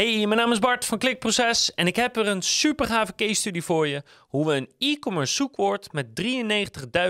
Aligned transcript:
Hey, 0.00 0.26
mijn 0.26 0.40
naam 0.40 0.52
is 0.52 0.58
Bart 0.58 0.84
van 0.84 0.98
Klikproces 0.98 1.74
en 1.74 1.86
ik 1.86 1.96
heb 1.96 2.16
er 2.16 2.26
een 2.26 2.42
super 2.42 2.86
gave 2.86 3.14
case 3.14 3.34
study 3.34 3.60
voor 3.60 3.86
je. 3.86 4.02
Hoe 4.18 4.46
we 4.46 4.54
een 4.54 4.72
e-commerce 4.78 5.34
zoekwoord 5.34 5.92
met 5.92 6.06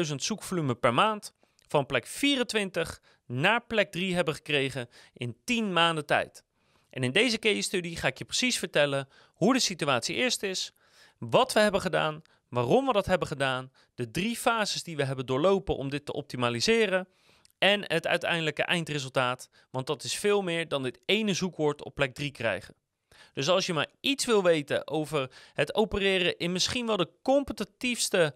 93.000 0.08 0.14
zoekvolume 0.14 0.74
per 0.74 0.94
maand 0.94 1.34
van 1.68 1.86
plek 1.86 2.06
24 2.06 3.00
naar 3.26 3.66
plek 3.66 3.90
3 3.90 4.14
hebben 4.14 4.34
gekregen 4.34 4.88
in 5.12 5.36
10 5.44 5.72
maanden 5.72 6.06
tijd. 6.06 6.44
En 6.90 7.02
in 7.02 7.12
deze 7.12 7.38
case 7.38 7.60
study 7.60 7.94
ga 7.96 8.06
ik 8.06 8.18
je 8.18 8.24
precies 8.24 8.58
vertellen 8.58 9.08
hoe 9.34 9.52
de 9.52 9.60
situatie 9.60 10.14
eerst 10.14 10.42
is, 10.42 10.72
wat 11.18 11.52
we 11.52 11.60
hebben 11.60 11.80
gedaan, 11.80 12.22
waarom 12.48 12.86
we 12.86 12.92
dat 12.92 13.06
hebben 13.06 13.28
gedaan, 13.28 13.72
de 13.94 14.10
drie 14.10 14.36
fases 14.36 14.82
die 14.82 14.96
we 14.96 15.04
hebben 15.04 15.26
doorlopen 15.26 15.76
om 15.76 15.90
dit 15.90 16.04
te 16.04 16.12
optimaliseren 16.12 17.08
en 17.58 17.82
het 17.86 18.06
uiteindelijke 18.06 18.62
eindresultaat, 18.62 19.48
want 19.70 19.86
dat 19.86 20.04
is 20.04 20.14
veel 20.14 20.42
meer 20.42 20.68
dan 20.68 20.82
dit 20.82 21.00
ene 21.06 21.34
zoekwoord 21.34 21.84
op 21.84 21.94
plek 21.94 22.14
3 22.14 22.30
krijgen. 22.30 22.79
Dus 23.40 23.48
als 23.48 23.66
je 23.66 23.72
maar 23.72 23.86
iets 24.00 24.24
wil 24.24 24.42
weten 24.42 24.88
over 24.88 25.30
het 25.54 25.74
opereren 25.74 26.38
in 26.38 26.52
misschien 26.52 26.86
wel 26.86 26.96
de 26.96 27.10
competitiefste 27.22 28.34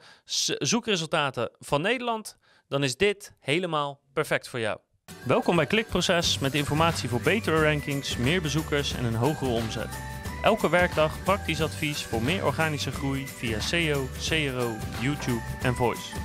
zoekresultaten 0.59 1.51
van 1.59 1.83
Nederland, 1.83 2.37
dan 2.69 2.83
is 2.83 2.97
dit 2.97 3.34
helemaal 3.41 4.01
perfect 4.12 4.48
voor 4.48 4.61
jou. 4.61 4.78
Welkom 5.25 5.56
bij 5.56 5.66
Klikproces 5.66 6.38
met 6.38 6.55
informatie 6.55 7.09
voor 7.09 7.20
betere 7.20 7.62
rankings, 7.62 8.16
meer 8.16 8.42
bezoekers 8.42 8.95
en 8.95 9.05
een 9.05 9.14
hogere 9.14 9.51
omzet. 9.51 9.98
Elke 10.42 10.70
werkdag 10.70 11.23
praktisch 11.23 11.62
advies 11.62 12.02
voor 12.02 12.23
meer 12.23 12.45
organische 12.45 12.92
groei 12.92 13.27
via 13.27 13.61
SEO, 13.61 14.09
CRO, 14.28 14.77
YouTube 15.00 15.42
en 15.62 15.75
Voice. 15.75 16.16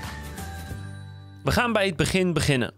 We 1.43 1.51
gaan 1.51 1.73
bij 1.73 1.85
het 1.85 1.95
begin 1.95 2.33
beginnen. 2.33 2.73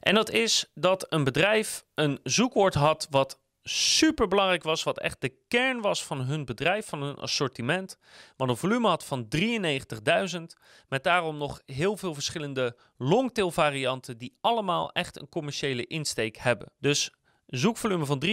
En 0.00 0.14
dat 0.14 0.30
is 0.30 0.70
dat 0.74 1.06
een 1.08 1.24
bedrijf 1.24 1.84
een 1.94 2.20
zoekwoord 2.22 2.74
had 2.74 3.06
wat 3.10 3.41
super 3.62 4.28
belangrijk 4.28 4.62
was, 4.62 4.82
wat 4.82 4.98
echt 4.98 5.20
de 5.20 5.34
kern 5.48 5.80
was 5.80 6.04
van 6.04 6.20
hun 6.20 6.44
bedrijf, 6.44 6.86
van 6.86 7.02
hun 7.02 7.16
assortiment. 7.16 7.98
Wat 8.36 8.48
een 8.48 8.56
volume 8.56 8.88
had 8.88 9.04
van 9.04 9.28
93.000, 9.36 10.42
met 10.88 11.04
daarom 11.04 11.36
nog 11.36 11.62
heel 11.66 11.96
veel 11.96 12.14
verschillende 12.14 12.76
longtail 12.96 13.50
varianten 13.50 14.18
die 14.18 14.36
allemaal 14.40 14.92
echt 14.92 15.20
een 15.20 15.28
commerciële 15.28 15.86
insteek 15.86 16.36
hebben. 16.36 16.72
Dus 16.78 17.10
zoekvolume 17.46 18.06
van 18.06 18.22
93.000, 18.26 18.32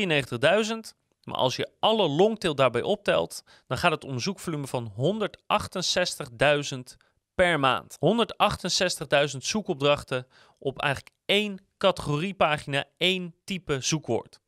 maar 1.23 1.37
als 1.37 1.55
je 1.55 1.71
alle 1.79 2.07
longtail 2.07 2.55
daarbij 2.55 2.81
optelt, 2.81 3.43
dan 3.67 3.77
gaat 3.77 3.91
het 3.91 4.03
om 4.03 4.19
zoekvolume 4.19 4.67
van 4.67 4.93
168.000 6.73 6.79
per 7.35 7.59
maand. 7.59 7.97
168.000 9.31 9.37
zoekopdrachten 9.37 10.27
op 10.59 10.81
eigenlijk 10.81 11.15
één 11.25 11.59
categoriepagina, 11.77 12.85
één 12.97 13.35
type 13.43 13.81
zoekwoord. 13.81 14.39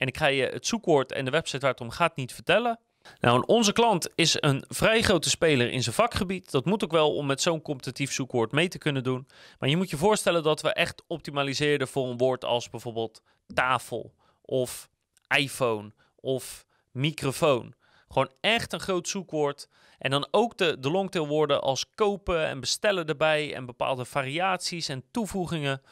En 0.00 0.06
ik 0.06 0.16
ga 0.16 0.26
je 0.26 0.42
het 0.42 0.66
zoekwoord 0.66 1.12
en 1.12 1.24
de 1.24 1.30
website 1.30 1.58
waar 1.58 1.70
het 1.70 1.80
om 1.80 1.90
gaat 1.90 2.16
niet 2.16 2.34
vertellen. 2.34 2.78
Nou, 3.20 3.42
onze 3.46 3.72
klant 3.72 4.08
is 4.14 4.36
een 4.40 4.64
vrij 4.68 5.02
grote 5.02 5.30
speler 5.30 5.70
in 5.70 5.82
zijn 5.82 5.94
vakgebied. 5.94 6.50
Dat 6.50 6.64
moet 6.64 6.84
ook 6.84 6.90
wel 6.90 7.14
om 7.14 7.26
met 7.26 7.40
zo'n 7.40 7.62
competitief 7.62 8.12
zoekwoord 8.12 8.52
mee 8.52 8.68
te 8.68 8.78
kunnen 8.78 9.02
doen. 9.02 9.28
Maar 9.58 9.68
je 9.68 9.76
moet 9.76 9.90
je 9.90 9.96
voorstellen 9.96 10.42
dat 10.42 10.60
we 10.60 10.72
echt 10.72 11.02
optimaliseerden 11.06 11.88
voor 11.88 12.08
een 12.08 12.16
woord 12.16 12.44
als 12.44 12.70
bijvoorbeeld 12.70 13.22
tafel 13.54 14.14
of 14.40 14.88
iPhone 15.36 15.92
of 16.16 16.66
microfoon. 16.90 17.74
Gewoon 18.08 18.30
echt 18.40 18.72
een 18.72 18.80
groot 18.80 19.08
zoekwoord. 19.08 19.68
En 19.98 20.10
dan 20.10 20.28
ook 20.30 20.56
de, 20.56 20.76
de 20.78 20.90
longtail 20.90 21.26
woorden 21.26 21.62
als 21.62 21.90
kopen 21.94 22.46
en 22.46 22.60
bestellen 22.60 23.06
erbij 23.06 23.54
en 23.54 23.66
bepaalde 23.66 24.04
variaties 24.04 24.88
en 24.88 25.04
toevoegingen. 25.10 25.82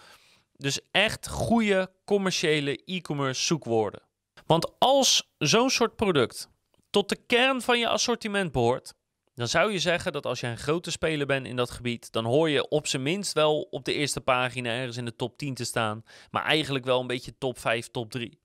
Dus 0.58 0.80
echt 0.90 1.28
goede 1.28 1.90
commerciële 2.04 2.84
e-commerce 2.84 3.44
zoekwoorden. 3.44 4.02
Want 4.46 4.78
als 4.78 5.30
zo'n 5.38 5.70
soort 5.70 5.96
product 5.96 6.48
tot 6.90 7.08
de 7.08 7.16
kern 7.26 7.62
van 7.62 7.78
je 7.78 7.88
assortiment 7.88 8.52
behoort, 8.52 8.94
dan 9.34 9.48
zou 9.48 9.72
je 9.72 9.78
zeggen 9.78 10.12
dat 10.12 10.26
als 10.26 10.40
je 10.40 10.46
een 10.46 10.58
grote 10.58 10.90
speler 10.90 11.26
bent 11.26 11.46
in 11.46 11.56
dat 11.56 11.70
gebied, 11.70 12.12
dan 12.12 12.24
hoor 12.24 12.50
je 12.50 12.68
op 12.68 12.86
zijn 12.86 13.02
minst 13.02 13.32
wel 13.32 13.60
op 13.60 13.84
de 13.84 13.92
eerste 13.92 14.20
pagina 14.20 14.70
ergens 14.70 14.96
in 14.96 15.04
de 15.04 15.16
top 15.16 15.38
10 15.38 15.54
te 15.54 15.64
staan, 15.64 16.04
maar 16.30 16.44
eigenlijk 16.44 16.84
wel 16.84 17.00
een 17.00 17.06
beetje 17.06 17.38
top 17.38 17.58
5, 17.58 17.88
top 17.88 18.10
3. 18.10 18.40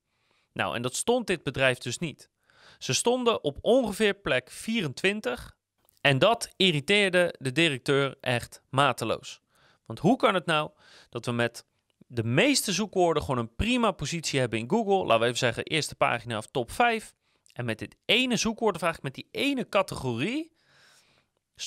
Nou, 0.53 0.75
en 0.75 0.81
dat 0.81 0.95
stond 0.95 1.27
dit 1.27 1.43
bedrijf 1.43 1.77
dus 1.77 1.97
niet. 1.97 2.29
Ze 2.77 2.93
stonden 2.93 3.43
op 3.43 3.57
ongeveer 3.61 4.13
plek 4.13 4.51
24 4.51 5.55
en 6.01 6.19
dat 6.19 6.49
irriteerde 6.55 7.35
de 7.39 7.51
directeur 7.51 8.17
echt 8.21 8.61
mateloos. 8.69 9.41
Want 9.85 9.99
hoe 9.99 10.15
kan 10.15 10.33
het 10.33 10.45
nou 10.45 10.71
dat 11.09 11.25
we 11.25 11.31
met 11.31 11.65
de 12.07 12.23
meeste 12.23 12.71
zoekwoorden 12.71 13.23
gewoon 13.23 13.39
een 13.39 13.55
prima 13.55 13.91
positie 13.91 14.39
hebben 14.39 14.59
in 14.59 14.69
Google. 14.69 15.05
Laten 15.05 15.19
we 15.19 15.25
even 15.25 15.37
zeggen, 15.37 15.63
eerste 15.63 15.95
pagina 15.95 16.37
of 16.37 16.45
top 16.45 16.71
5. 16.71 17.13
En 17.53 17.65
met 17.65 17.79
dit 17.79 17.95
ene 18.05 18.37
zoekwoordenvraag, 18.37 19.01
met 19.01 19.13
die 19.13 19.27
ene 19.31 19.69
categorie, 19.69 20.51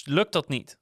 lukt 0.04 0.32
dat 0.32 0.48
niet. 0.48 0.78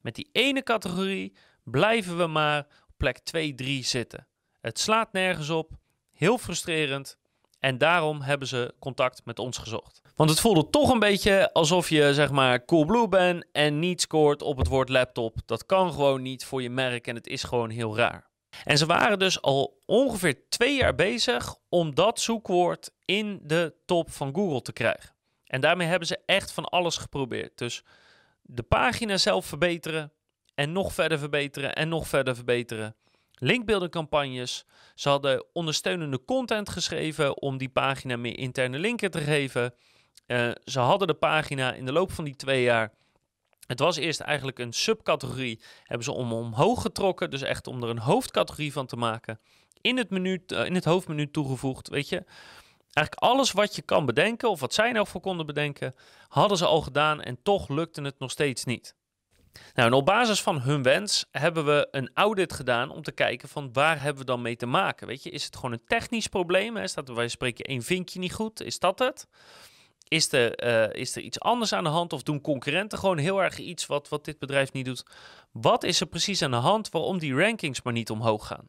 Met 0.00 0.14
die 0.14 0.28
ene 0.32 0.62
categorie 0.62 1.36
blijven 1.62 2.16
we 2.16 2.26
maar 2.26 2.66
op 2.88 2.94
plek 2.96 3.18
2, 3.18 3.54
3 3.54 3.84
zitten. 3.84 4.26
Het 4.60 4.78
slaat 4.78 5.12
nergens 5.12 5.50
op, 5.50 5.70
heel 6.12 6.38
frustrerend. 6.38 7.18
En 7.58 7.78
daarom 7.78 8.20
hebben 8.20 8.48
ze 8.48 8.74
contact 8.78 9.24
met 9.24 9.38
ons 9.38 9.58
gezocht. 9.58 10.02
Want 10.14 10.30
het 10.30 10.40
voelde 10.40 10.70
toch 10.70 10.90
een 10.90 10.98
beetje 10.98 11.52
alsof 11.52 11.88
je 11.88 12.14
zeg 12.14 12.30
maar 12.30 12.64
Coolblue 12.64 13.08
bent 13.08 13.46
en 13.52 13.78
niet 13.78 14.00
scoort 14.00 14.42
op 14.42 14.58
het 14.58 14.66
woord 14.66 14.88
laptop. 14.88 15.38
Dat 15.46 15.66
kan 15.66 15.92
gewoon 15.92 16.22
niet 16.22 16.44
voor 16.44 16.62
je 16.62 16.70
merk 16.70 17.06
en 17.06 17.14
het 17.14 17.26
is 17.26 17.42
gewoon 17.42 17.70
heel 17.70 17.96
raar. 17.96 18.28
En 18.64 18.78
ze 18.78 18.86
waren 18.86 19.18
dus 19.18 19.42
al 19.42 19.82
ongeveer 19.86 20.48
twee 20.48 20.76
jaar 20.76 20.94
bezig 20.94 21.56
om 21.68 21.94
dat 21.94 22.20
zoekwoord 22.20 22.90
in 23.04 23.40
de 23.42 23.74
top 23.84 24.10
van 24.10 24.34
Google 24.34 24.62
te 24.62 24.72
krijgen. 24.72 25.14
En 25.46 25.60
daarmee 25.60 25.86
hebben 25.86 26.08
ze 26.08 26.18
echt 26.26 26.52
van 26.52 26.64
alles 26.64 26.96
geprobeerd. 26.96 27.58
Dus 27.58 27.82
de 28.42 28.62
pagina 28.62 29.16
zelf 29.16 29.46
verbeteren 29.46 30.12
en 30.54 30.72
nog 30.72 30.92
verder 30.92 31.18
verbeteren 31.18 31.74
en 31.74 31.88
nog 31.88 32.08
verder 32.08 32.34
verbeteren. 32.34 32.96
Linkbuilding 33.38 34.08
Ze 34.94 35.08
hadden 35.08 35.44
ondersteunende 35.52 36.24
content 36.24 36.68
geschreven 36.68 37.42
om 37.42 37.58
die 37.58 37.68
pagina 37.68 38.16
meer 38.16 38.38
interne 38.38 38.78
linken 38.78 39.10
te 39.10 39.20
geven. 39.20 39.74
Uh, 40.26 40.50
ze 40.64 40.80
hadden 40.80 41.08
de 41.08 41.14
pagina 41.14 41.72
in 41.72 41.84
de 41.84 41.92
loop 41.92 42.12
van 42.12 42.24
die 42.24 42.36
twee 42.36 42.62
jaar 42.62 42.92
het 43.66 43.78
was 43.78 43.96
eerst 43.96 44.20
eigenlijk 44.20 44.58
een 44.58 44.72
subcategorie, 44.72 45.60
hebben 45.82 46.04
ze 46.04 46.12
om 46.12 46.32
omhoog 46.32 46.82
getrokken, 46.82 47.30
dus 47.30 47.42
echt 47.42 47.66
om 47.66 47.82
er 47.82 47.88
een 47.88 47.98
hoofdcategorie 47.98 48.72
van 48.72 48.86
te 48.86 48.96
maken. 48.96 49.40
In 49.80 49.96
het, 49.96 50.10
menu, 50.10 50.42
eh, 50.46 50.64
in 50.64 50.74
het 50.74 50.84
hoofdmenu 50.84 51.30
toegevoegd, 51.30 51.88
weet 51.88 52.08
je. 52.08 52.24
Eigenlijk 52.92 53.32
alles 53.32 53.52
wat 53.52 53.76
je 53.76 53.82
kan 53.82 54.06
bedenken, 54.06 54.50
of 54.50 54.60
wat 54.60 54.74
zij 54.74 54.92
nou 54.92 55.06
voor 55.06 55.20
konden 55.20 55.46
bedenken, 55.46 55.94
hadden 56.28 56.58
ze 56.58 56.66
al 56.66 56.80
gedaan 56.80 57.22
en 57.22 57.38
toch 57.42 57.68
lukte 57.68 58.02
het 58.02 58.18
nog 58.18 58.30
steeds 58.30 58.64
niet. 58.64 58.94
Nou, 59.74 59.88
en 59.88 59.92
op 59.92 60.04
basis 60.04 60.42
van 60.42 60.60
hun 60.60 60.82
wens 60.82 61.26
hebben 61.30 61.64
we 61.64 61.88
een 61.90 62.10
audit 62.14 62.52
gedaan 62.52 62.90
om 62.90 63.02
te 63.02 63.12
kijken 63.12 63.48
van 63.48 63.72
waar 63.72 64.02
hebben 64.02 64.20
we 64.20 64.30
dan 64.30 64.42
mee 64.42 64.56
te 64.56 64.66
maken. 64.66 65.06
Weet 65.06 65.22
je, 65.22 65.30
is 65.30 65.44
het 65.44 65.56
gewoon 65.56 65.72
een 65.72 65.84
technisch 65.86 66.26
probleem? 66.26 66.76
Hè? 66.76 66.86
Staat 66.86 67.08
er 67.08 67.14
wij 67.14 67.28
spreken 67.28 67.64
één 67.64 67.82
vinkje 67.82 68.18
niet 68.18 68.34
goed? 68.34 68.62
Is 68.62 68.78
dat 68.78 68.98
het? 68.98 69.26
Is 70.08 70.32
er, 70.32 70.64
uh, 70.64 71.00
is 71.00 71.16
er 71.16 71.22
iets 71.22 71.40
anders 71.40 71.72
aan 71.72 71.84
de 71.84 71.90
hand 71.90 72.12
of 72.12 72.22
doen 72.22 72.40
concurrenten 72.40 72.98
gewoon 72.98 73.18
heel 73.18 73.42
erg 73.42 73.58
iets 73.58 73.86
wat, 73.86 74.08
wat 74.08 74.24
dit 74.24 74.38
bedrijf 74.38 74.72
niet 74.72 74.84
doet? 74.84 75.06
Wat 75.52 75.84
is 75.84 76.00
er 76.00 76.06
precies 76.06 76.42
aan 76.42 76.50
de 76.50 76.56
hand 76.56 76.90
waarom 76.90 77.18
die 77.18 77.34
rankings 77.34 77.82
maar 77.82 77.92
niet 77.92 78.10
omhoog 78.10 78.46
gaan? 78.46 78.68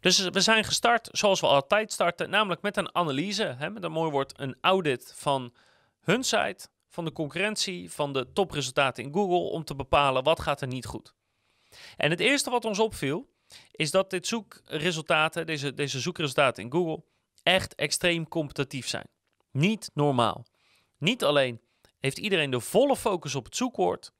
Dus 0.00 0.28
we 0.28 0.40
zijn 0.40 0.64
gestart 0.64 1.08
zoals 1.12 1.40
we 1.40 1.46
altijd 1.46 1.92
starten, 1.92 2.30
namelijk 2.30 2.62
met 2.62 2.76
een 2.76 2.94
analyse, 2.94 3.54
hè, 3.58 3.70
met 3.70 3.84
een 3.84 3.92
mooi 3.92 4.10
woord, 4.10 4.40
een 4.40 4.56
audit 4.60 5.12
van 5.16 5.54
hun 6.00 6.24
site, 6.24 6.68
van 6.88 7.04
de 7.04 7.12
concurrentie, 7.12 7.90
van 7.90 8.12
de 8.12 8.32
topresultaten 8.32 9.04
in 9.04 9.12
Google, 9.12 9.50
om 9.50 9.64
te 9.64 9.74
bepalen 9.74 10.22
wat 10.22 10.40
gaat 10.40 10.60
er 10.60 10.66
niet 10.66 10.86
goed. 10.86 11.14
En 11.96 12.10
het 12.10 12.20
eerste 12.20 12.50
wat 12.50 12.64
ons 12.64 12.78
opviel, 12.78 13.28
is 13.70 13.90
dat 13.90 14.10
dit 14.10 14.26
zoekresultaten, 14.26 15.46
deze, 15.46 15.74
deze 15.74 16.00
zoekresultaten 16.00 16.62
in 16.62 16.72
Google, 16.72 17.04
echt 17.42 17.74
extreem 17.74 18.28
competitief 18.28 18.88
zijn. 18.88 19.08
Niet 19.50 19.90
normaal. 19.94 20.46
Niet 20.98 21.24
alleen 21.24 21.60
heeft 22.00 22.18
iedereen 22.18 22.50
de 22.50 22.60
volle 22.60 22.96
focus 22.96 23.34
op 23.34 23.44
het 23.44 23.56
zoekwoord. 23.56 24.12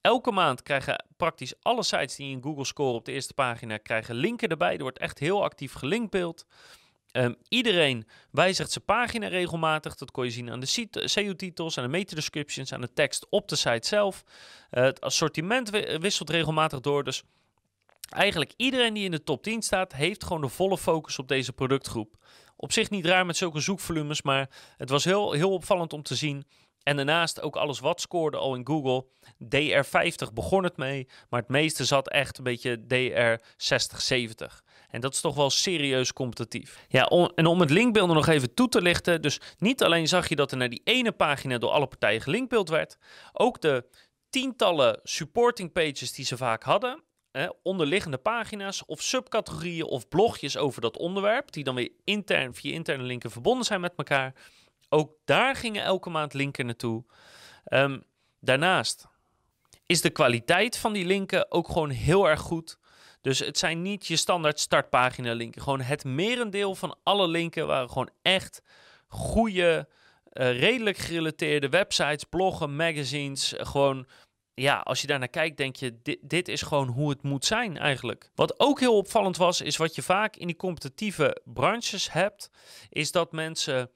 Elke 0.00 0.30
maand 0.30 0.62
krijgen 0.62 1.04
praktisch 1.16 1.54
alle 1.62 1.82
sites 1.82 2.16
die 2.16 2.30
in 2.30 2.42
Google 2.42 2.64
scoren 2.64 2.94
op 2.94 3.04
de 3.04 3.12
eerste 3.12 3.34
pagina 3.34 3.76
krijgen 3.76 4.14
linken 4.14 4.48
erbij. 4.48 4.74
Er 4.74 4.82
wordt 4.82 4.98
echt 4.98 5.18
heel 5.18 5.42
actief 5.42 5.72
gelinkbeeld. 5.72 6.46
Um, 7.12 7.36
iedereen 7.48 8.06
wijzigt 8.30 8.70
zijn 8.70 8.84
pagina 8.84 9.28
regelmatig. 9.28 9.94
Dat 9.94 10.10
kon 10.10 10.24
je 10.24 10.30
zien 10.30 10.50
aan 10.50 10.60
de 10.60 10.86
SEO-titels, 10.90 11.78
aan 11.78 11.84
de 11.84 11.90
meta-descriptions, 11.90 12.72
aan 12.72 12.80
de 12.80 12.92
tekst 12.92 13.26
op 13.30 13.48
de 13.48 13.56
site 13.56 13.88
zelf. 13.88 14.24
Uh, 14.70 14.82
het 14.82 15.00
assortiment 15.00 15.70
wisselt 16.00 16.30
regelmatig 16.30 16.80
door. 16.80 17.04
Dus 17.04 17.22
eigenlijk 18.08 18.52
iedereen 18.56 18.94
die 18.94 19.04
in 19.04 19.10
de 19.10 19.22
top 19.22 19.42
10 19.42 19.62
staat, 19.62 19.92
heeft 19.92 20.24
gewoon 20.24 20.42
de 20.42 20.48
volle 20.48 20.78
focus 20.78 21.18
op 21.18 21.28
deze 21.28 21.52
productgroep. 21.52 22.16
Op 22.56 22.72
zich 22.72 22.90
niet 22.90 23.06
raar 23.06 23.26
met 23.26 23.36
zulke 23.36 23.60
zoekvolumes, 23.60 24.22
maar 24.22 24.50
het 24.76 24.90
was 24.90 25.04
heel, 25.04 25.32
heel 25.32 25.52
opvallend 25.52 25.92
om 25.92 26.02
te 26.02 26.14
zien. 26.14 26.46
En 26.82 26.96
daarnaast 26.96 27.42
ook 27.42 27.56
alles 27.56 27.80
wat 27.80 28.00
scoorde 28.00 28.36
al 28.36 28.54
in 28.54 28.66
Google. 28.66 29.06
DR50 29.44 30.32
begon 30.34 30.64
het 30.64 30.76
mee, 30.76 31.08
maar 31.28 31.40
het 31.40 31.48
meeste 31.48 31.84
zat 31.84 32.08
echt 32.08 32.38
een 32.38 32.44
beetje 32.44 32.78
DR60, 32.78 33.96
70. 33.96 34.64
En 34.88 35.00
dat 35.00 35.14
is 35.14 35.20
toch 35.20 35.34
wel 35.34 35.50
serieus 35.50 36.12
competitief. 36.12 36.84
Ja, 36.88 37.06
en 37.34 37.46
om 37.46 37.60
het 37.60 37.70
linkbeeld 37.70 38.12
nog 38.12 38.26
even 38.26 38.54
toe 38.54 38.68
te 38.68 38.82
lichten. 38.82 39.22
Dus 39.22 39.40
niet 39.58 39.82
alleen 39.82 40.08
zag 40.08 40.28
je 40.28 40.36
dat 40.36 40.50
er 40.50 40.56
naar 40.56 40.68
die 40.68 40.80
ene 40.84 41.12
pagina 41.12 41.58
door 41.58 41.70
alle 41.70 41.86
partijen 41.86 42.20
gelinkbeeld 42.20 42.68
werd. 42.68 42.96
Ook 43.32 43.60
de 43.60 43.84
tientallen 44.30 45.00
supporting 45.02 45.72
pages 45.72 46.12
die 46.12 46.24
ze 46.24 46.36
vaak 46.36 46.62
hadden. 46.62 47.02
Onderliggende 47.62 48.18
pagina's 48.18 48.82
of 48.86 49.02
subcategorieën 49.02 49.84
of 49.84 50.08
blogjes 50.08 50.56
over 50.56 50.80
dat 50.80 50.96
onderwerp. 50.96 51.52
Die 51.52 51.64
dan 51.64 51.74
weer 51.74 51.90
intern 52.04 52.54
via 52.54 52.72
interne 52.72 53.02
linken 53.02 53.30
verbonden 53.30 53.64
zijn 53.64 53.80
met 53.80 53.92
elkaar. 53.96 54.34
Ook 54.88 55.12
daar 55.24 55.56
gingen 55.56 55.82
elke 55.82 56.10
maand 56.10 56.34
linken 56.34 56.66
naartoe. 56.66 57.04
Um, 57.68 58.04
daarnaast 58.40 59.06
is 59.86 60.00
de 60.00 60.10
kwaliteit 60.10 60.78
van 60.78 60.92
die 60.92 61.04
linken 61.04 61.50
ook 61.50 61.68
gewoon 61.68 61.90
heel 61.90 62.28
erg 62.28 62.40
goed. 62.40 62.78
Dus 63.20 63.38
het 63.38 63.58
zijn 63.58 63.82
niet 63.82 64.06
je 64.06 64.16
standaard 64.16 64.60
startpagina 64.60 65.32
linken. 65.32 65.62
Gewoon 65.62 65.80
het 65.80 66.04
merendeel 66.04 66.74
van 66.74 66.96
alle 67.02 67.28
linken 67.28 67.66
waren 67.66 67.88
gewoon 67.88 68.10
echt 68.22 68.62
goede, 69.06 69.88
uh, 70.32 70.58
redelijk 70.58 70.96
gerelateerde 70.96 71.68
websites, 71.68 72.24
bloggen, 72.24 72.76
magazines. 72.76 73.54
gewoon, 73.56 74.06
ja, 74.62 74.78
als 74.78 75.00
je 75.00 75.06
daar 75.06 75.18
naar 75.18 75.28
kijkt, 75.28 75.56
denk 75.56 75.76
je, 75.76 75.98
dit, 76.02 76.18
dit 76.22 76.48
is 76.48 76.62
gewoon 76.62 76.88
hoe 76.88 77.10
het 77.10 77.22
moet 77.22 77.44
zijn 77.44 77.78
eigenlijk. 77.78 78.30
Wat 78.34 78.60
ook 78.60 78.80
heel 78.80 78.96
opvallend 78.96 79.36
was, 79.36 79.60
is 79.60 79.76
wat 79.76 79.94
je 79.94 80.02
vaak 80.02 80.36
in 80.36 80.46
die 80.46 80.56
competitieve 80.56 81.42
branches 81.44 82.12
hebt, 82.12 82.50
is 82.88 83.12
dat 83.12 83.32
mensen 83.32 83.90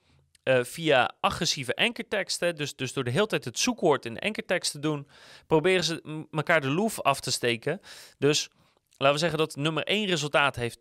uh, 0.45 0.65
via 0.65 1.15
agressieve 1.21 1.75
enkerteksten, 1.75 2.57
dus, 2.57 2.77
dus 2.77 2.93
door 2.93 3.05
de 3.05 3.11
hele 3.11 3.27
tijd 3.27 3.45
het 3.45 3.59
zoekwoord 3.59 4.05
in 4.05 4.15
de 4.15 4.21
enkertekst 4.21 4.73
te 4.73 4.79
doen, 4.79 5.09
proberen 5.47 5.85
ze 5.85 6.27
elkaar 6.31 6.61
de 6.61 6.71
loef 6.71 7.01
af 7.01 7.21
te 7.21 7.31
steken. 7.31 7.81
Dus 8.19 8.51
laten 8.97 9.15
we 9.15 9.21
zeggen 9.21 9.39
dat 9.39 9.57
nummer 9.57 9.85
1 9.85 10.07
resultaat 10.07 10.57
heeft 10.57 10.79
10% 10.79 10.81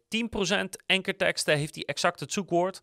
enkerteksten, 0.85 1.57
heeft 1.57 1.73
die 1.73 1.85
exact 1.85 2.19
het 2.19 2.33
zoekwoord. 2.33 2.81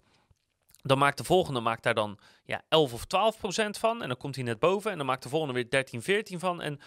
Dan 0.87 0.99
maakt 0.99 1.19
de 1.19 1.25
volgende 1.25 1.61
maakt 1.61 1.83
daar 1.83 1.95
dan 1.95 2.19
ja, 2.45 2.63
11 2.69 2.93
of 2.93 3.35
12% 3.35 3.71
van. 3.79 4.03
En 4.03 4.09
dan 4.09 4.17
komt 4.17 4.35
hij 4.35 4.45
net 4.45 4.59
boven. 4.59 4.91
En 4.91 4.97
dan 4.97 5.07
maakt 5.07 5.23
de 5.23 5.29
volgende 5.29 5.55
weer 5.55 5.71
13, 5.71 6.03
14 6.03 6.39
van. 6.39 6.63
En 6.63 6.81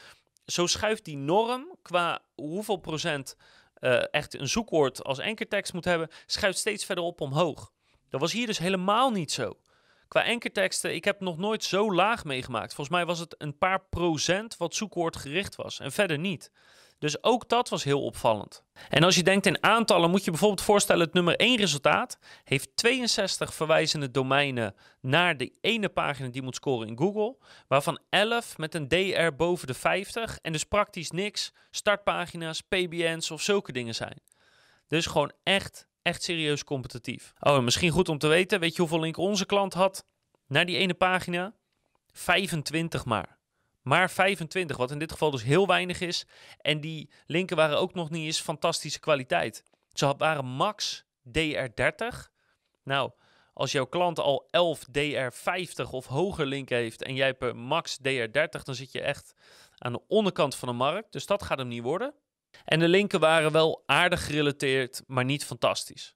zo 0.46 0.68
schuift 0.68 1.06
die 1.06 1.18
norm 1.18 1.76
qua 1.82 2.22
hoeveel 2.36 2.78
procent 2.78 3.36
uh, 3.80 4.14
echt 4.14 4.34
een 4.40 4.48
zoekwoord 4.48 5.04
als 5.04 5.20
enkertekst 5.20 5.74
moet 5.74 5.86
hebben, 5.86 6.10
schuift 6.26 6.58
steeds 6.58 6.86
verder 6.86 7.04
op 7.04 7.22
omhoog. 7.22 7.72
Dat 8.10 8.22
was 8.22 8.32
hier 8.32 8.46
dus 8.46 8.58
helemaal 8.58 9.12
niet 9.12 9.32
zo. 9.32 9.60
Qua 10.08 10.24
enkerteksten, 10.24 10.96
ik 10.96 11.06
heb 11.06 11.20
nog 11.20 11.38
nooit 11.38 11.64
zo 11.64 11.94
laag 11.94 12.24
meegemaakt. 12.24 12.74
Volgens 12.74 12.96
mij 12.96 13.06
was 13.06 13.20
het 13.20 13.36
een 13.38 13.58
paar 13.58 13.80
procent 13.90 14.58
wat 14.58 14.76
zoekwoordgericht 14.76 15.56
was 15.56 15.80
en 15.80 15.92
verder 15.92 16.18
niet. 16.18 16.52
Dus 17.00 17.24
ook 17.24 17.50
dat 17.50 17.70
was 17.70 17.84
heel 17.84 18.04
opvallend. 18.04 18.64
En 18.90 19.04
als 19.04 19.16
je 19.16 19.24
denkt 19.24 19.46
in 19.46 19.64
aantallen, 19.64 20.10
moet 20.10 20.24
je 20.24 20.32
bijvoorbeeld 20.32 20.62
voorstellen: 20.62 21.06
het 21.06 21.14
nummer 21.14 21.36
1 21.36 21.58
resultaat 21.58 22.18
heeft 22.44 22.70
62 22.76 23.54
verwijzende 23.54 24.12
domeinen 24.12 24.76
naar 25.02 25.38
de 25.38 25.58
ene 25.62 25.90
pagina 25.90 26.28
die 26.28 26.42
moet 26.42 26.56
scoren 26.56 26.88
in 26.88 26.98
Google, 26.98 27.38
waarvan 27.68 28.00
11 28.10 28.58
met 28.58 28.76
een 28.76 28.88
DR 28.88 29.36
boven 29.38 29.68
de 29.68 29.74
50 29.74 30.38
en 30.42 30.52
dus 30.52 30.64
praktisch 30.64 31.12
niks 31.12 31.54
startpagina's, 31.72 32.62
PBN's 32.62 33.32
of 33.32 33.42
zulke 33.42 33.72
dingen 33.72 33.96
zijn. 33.96 34.22
Dus 34.88 35.06
gewoon 35.06 35.32
echt 35.44 35.88
echt 36.02 36.24
serieus 36.24 36.64
competitief. 36.64 37.34
Oh, 37.40 37.60
misschien 37.60 37.92
goed 37.92 38.10
om 38.10 38.18
te 38.18 38.28
weten. 38.28 38.60
Weet 38.60 38.76
je 38.76 38.82
hoeveel 38.82 39.00
link 39.00 39.18
onze 39.18 39.46
klant 39.46 39.74
had 39.74 40.06
naar 40.48 40.66
die 40.66 40.78
ene 40.78 40.94
pagina? 40.94 41.54
25 42.12 43.06
maar. 43.06 43.39
Maar 43.82 44.12
25, 44.12 44.78
wat 44.78 44.92
in 44.92 45.00
dit 45.00 45.12
geval 45.12 45.32
dus 45.32 45.44
heel 45.44 45.68
weinig 45.68 46.02
is. 46.02 46.26
En 46.62 46.82
die 46.82 47.10
linken 47.26 47.56
waren 47.56 47.80
ook 47.80 47.94
nog 47.94 48.10
niet 48.10 48.26
eens 48.26 48.42
fantastische 48.42 49.00
kwaliteit. 49.00 49.64
Ze 49.94 50.14
waren 50.18 50.46
max 50.46 51.06
DR30. 51.24 52.30
Nou, 52.84 53.12
als 53.54 53.72
jouw 53.72 53.86
klant 53.86 54.20
al 54.20 54.48
11 54.50 54.86
DR50 54.88 55.90
of 55.92 56.06
hoger 56.06 56.46
link 56.46 56.70
heeft 56.70 57.04
en 57.04 57.16
jij 57.16 57.36
hebt 57.38 57.54
max 57.54 58.00
DR30, 58.00 58.64
dan 58.64 58.76
zit 58.76 58.92
je 58.92 59.02
echt 59.02 59.34
aan 59.78 59.94
de 59.94 60.08
onderkant 60.08 60.56
van 60.56 60.68
de 60.68 60.74
markt. 60.74 61.12
Dus 61.12 61.26
dat 61.26 61.44
gaat 61.44 61.58
hem 61.58 61.68
niet 61.68 61.84
worden. 61.84 62.14
En 62.66 62.80
de 62.80 62.88
linken 62.88 63.20
waren 63.20 63.52
wel 63.52 63.84
aardig 63.86 64.26
gerelateerd, 64.26 65.04
maar 65.08 65.26
niet 65.26 65.46
fantastisch. 65.46 66.16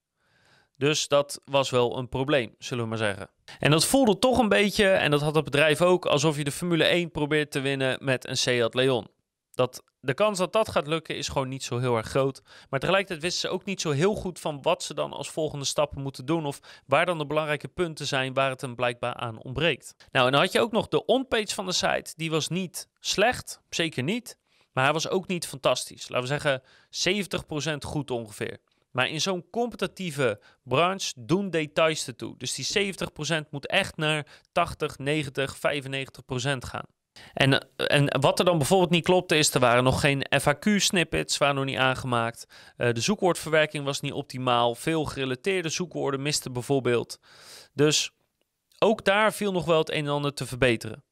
Dus 0.78 1.08
dat 1.08 1.42
was 1.46 1.70
wel 1.70 1.98
een 1.98 2.10
probleem, 2.10 2.56
zullen 2.58 2.84
we 2.84 2.90
maar 2.90 2.98
zeggen. 2.98 3.30
En 3.60 3.72
dat 3.72 3.86
voelde 3.86 4.20
toch 4.20 4.38
een 4.38 4.50
beetje, 4.50 4.88
en 4.90 5.12
dat 5.12 5.22
had 5.22 5.36
het 5.36 5.44
bedrijf 5.44 5.82
ook, 5.82 6.06
alsof 6.06 6.38
je 6.38 6.44
de 6.44 6.52
Formule 6.52 6.84
1 6.84 7.12
probeert 7.12 7.52
te 7.52 7.60
winnen 7.60 7.98
met 8.02 8.28
een 8.28 8.38
Seat 8.38 8.74
Leon. 8.74 9.08
Dat, 9.54 9.84
de 10.00 10.14
kans 10.14 10.38
dat 10.38 10.54
dat 10.54 10.70
gaat 10.70 10.88
lukken 10.88 11.16
is 11.16 11.28
gewoon 11.28 11.50
niet 11.50 11.64
zo 11.64 11.78
heel 11.78 11.98
erg 11.98 12.08
groot. 12.08 12.42
Maar 12.70 12.80
tegelijkertijd 12.80 13.22
wisten 13.22 13.50
ze 13.50 13.56
ook 13.56 13.66
niet 13.66 13.82
zo 13.82 13.92
heel 13.92 14.16
goed 14.16 14.40
van 14.40 14.62
wat 14.62 14.84
ze 14.84 14.94
dan 14.94 15.14
als 15.14 15.30
volgende 15.30 15.66
stappen 15.66 16.02
moeten 16.02 16.26
doen. 16.26 16.46
Of 16.46 16.60
waar 16.86 17.06
dan 17.06 17.18
de 17.18 17.26
belangrijke 17.26 17.68
punten 17.68 18.08
zijn 18.08 18.34
waar 18.34 18.50
het 18.50 18.62
hem 18.62 18.76
blijkbaar 18.76 19.14
aan 19.14 19.44
ontbreekt. 19.44 19.96
Nou, 20.12 20.26
en 20.26 20.32
dan 20.32 20.42
had 20.42 20.52
je 20.52 20.62
ook 20.62 20.72
nog 20.72 20.88
de 20.88 21.06
onpage 21.06 21.54
van 21.54 21.66
de 21.66 21.72
site. 21.72 22.14
Die 22.16 22.32
was 22.32 22.48
niet 22.48 22.90
slecht, 23.00 23.62
zeker 23.70 24.04
niet. 24.04 24.38
Maar 24.72 24.84
hij 24.84 24.94
was 24.94 25.10
ook 25.10 25.28
niet 25.28 25.48
fantastisch. 25.48 26.10
Laten 26.10 26.28
we 26.28 26.40
zeggen 26.40 26.62
70% 27.74 27.78
goed 27.86 28.12
ongeveer. 28.12 28.58
Maar 28.94 29.10
in 29.10 29.22
zo'n 29.22 29.50
competitieve 29.50 30.40
branche 30.64 31.14
doen 31.16 31.50
details 31.50 32.08
ertoe. 32.08 32.38
Dus 32.38 32.54
die 32.54 32.94
70% 33.46 33.50
moet 33.50 33.68
echt 33.68 33.98
naar 33.98 34.28
80, 34.52 34.98
90, 34.98 35.58
95% 35.58 35.60
gaan. 36.58 36.86
En, 37.34 37.68
en 37.76 38.22
wat 38.22 38.40
er 38.40 38.46
dan 38.46 38.58
bijvoorbeeld 38.58 38.90
niet 38.90 39.04
klopte 39.04 39.38
is, 39.38 39.54
er 39.54 39.60
waren 39.60 39.84
nog 39.84 40.00
geen 40.00 40.26
FAQ-snippets, 40.42 41.38
waren 41.38 41.56
nog 41.56 41.66
niet 41.66 41.78
aangemaakt. 41.78 42.46
Uh, 42.78 42.92
de 42.92 43.02
zoekwoordverwerking 43.02 43.84
was 43.84 44.02
niet 44.02 44.14
optimaal. 44.14 44.76
Veel 44.76 45.06
gerelateerde 45.06 45.70
zoekwoorden 45.70 46.22
misten 46.22 46.54
bijvoorbeeld. 46.54 47.20
Dus 47.74 48.12
ook 48.80 49.06
daar 49.06 49.34
viel 49.34 49.52
nog 49.52 49.66
wel 49.66 49.78
het 49.78 49.92
een 49.92 50.06
en 50.06 50.12
ander 50.12 50.34
te 50.34 50.46
verbeteren. 50.46 51.04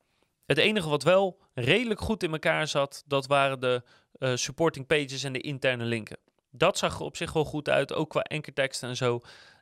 Het 0.45 0.57
enige 0.57 0.89
wat 0.89 1.03
wel 1.03 1.39
redelijk 1.53 2.01
goed 2.01 2.23
in 2.23 2.31
elkaar 2.31 2.67
zat, 2.67 3.03
dat 3.07 3.27
waren 3.27 3.59
de 3.59 3.83
uh, 4.19 4.35
supporting 4.35 4.87
pages 4.87 5.23
en 5.23 5.33
de 5.33 5.41
interne 5.41 5.85
linken. 5.85 6.17
Dat 6.51 6.77
zag 6.77 6.95
er 6.95 7.05
op 7.05 7.17
zich 7.17 7.33
wel 7.33 7.45
goed 7.45 7.69
uit, 7.69 7.93
ook 7.93 8.09
qua 8.09 8.21
enkerteksten 8.21 8.89
en 8.89 8.95
zo. 8.95 9.19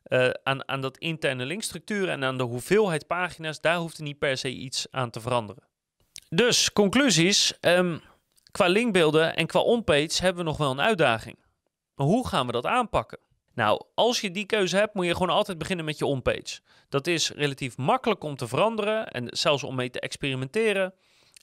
Uh, 0.08 0.30
aan, 0.44 0.68
aan 0.68 0.82
dat 0.82 0.98
interne 0.98 1.46
linkstructuur 1.46 2.10
en 2.10 2.24
aan 2.24 2.38
de 2.38 2.44
hoeveelheid 2.44 3.08
pagina's, 3.08 3.62
daar 3.62 3.78
hoefde 3.78 4.04
niet 4.04 4.20
per 4.20 4.38
se 4.38 4.50
iets 4.50 4.88
aan 4.92 5.10
te 5.10 5.22
veranderen. 5.22 5.64
Dus, 6.30 6.74
conclusies. 6.74 7.54
Um, 7.62 8.02
qua 8.52 8.68
linkbeelden 8.68 9.36
en 9.36 9.48
qua 9.48 9.60
onpage 9.60 10.22
hebben 10.22 10.44
we 10.44 10.50
nog 10.50 10.58
wel 10.58 10.72
een 10.72 10.82
uitdaging. 10.82 11.38
Maar 11.96 12.08
hoe 12.08 12.28
gaan 12.28 12.46
we 12.46 12.52
dat 12.52 12.66
aanpakken? 12.66 13.20
Nou, 13.54 13.82
als 13.96 14.22
je 14.22 14.32
die 14.32 14.46
keuze 14.46 14.78
hebt, 14.78 14.94
moet 14.94 15.06
je 15.06 15.14
gewoon 15.14 15.30
altijd 15.30 15.58
beginnen 15.58 15.86
met 15.86 15.98
je 15.98 16.06
onpage. 16.06 16.60
Dat 16.90 17.08
is 17.08 17.32
relatief 17.32 17.78
makkelijk 17.78 18.24
om 18.24 18.36
te 18.36 18.48
veranderen 18.48 19.08
en 19.08 19.28
zelfs 19.32 19.64
om 19.64 19.76
mee 19.76 19.90
te 19.90 20.00
experimenteren. 20.00 20.94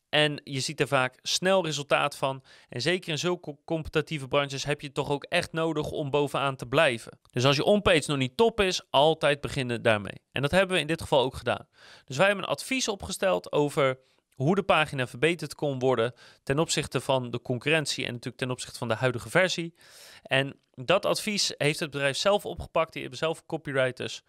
En 0.09 0.41
je 0.45 0.61
ziet 0.61 0.81
er 0.81 0.89
vaak 0.89 1.19
snel 1.23 1.65
resultaat 1.65 2.17
van. 2.17 2.43
En 2.69 2.83
zeker 2.83 3.11
in 3.11 3.19
zulke 3.19 3.57
competitieve 3.65 4.29
branches 4.29 4.65
heb 4.65 4.81
je 4.81 4.93
toch 4.93 5.11
ook 5.11 5.25
echt 5.25 5.53
nodig 5.53 5.91
om 5.91 6.11
bovenaan 6.11 6.57
te 6.57 6.67
blijven. 6.67 7.19
Dus 7.31 7.45
als 7.45 7.57
je 7.57 7.65
onpage 7.65 8.05
nog 8.07 8.19
niet 8.19 8.37
top 8.37 8.61
is, 8.61 8.83
altijd 8.91 9.41
beginnen 9.41 9.83
daarmee. 9.83 10.23
En 10.33 10.43
dat 10.43 10.51
hebben 10.51 10.75
we 10.75 10.81
in 10.81 10.87
dit 10.87 11.01
geval 11.03 11.23
ook 11.23 11.35
gedaan. 11.35 11.69
Dus 12.05 12.17
wij 12.17 12.27
hebben 12.27 12.45
een 12.45 12.51
advies 12.51 12.89
opgesteld 12.89 13.53
over 13.53 13.99
hoe 14.35 14.55
de 14.55 14.63
pagina 14.63 15.07
verbeterd 15.07 15.55
kon 15.55 15.79
worden 15.79 16.13
ten 16.43 16.59
opzichte 16.59 17.01
van 17.01 17.31
de 17.31 17.43
concurrentie 17.43 18.05
en 18.05 18.13
natuurlijk 18.13 18.37
ten 18.37 18.51
opzichte 18.51 18.79
van 18.79 18.89
de 18.89 18.95
huidige 18.95 19.31
versie. 19.31 19.75
En 20.23 20.61
dat 20.75 21.07
advies 21.07 21.55
heeft 21.57 21.81
het 21.81 21.91
bedrijf 21.91 22.17
zelf 22.17 22.47
opgepakt, 22.47 22.93
die 22.93 23.01
hebben 23.01 23.19
zelf 23.19 23.47
copywriters, 23.47 24.23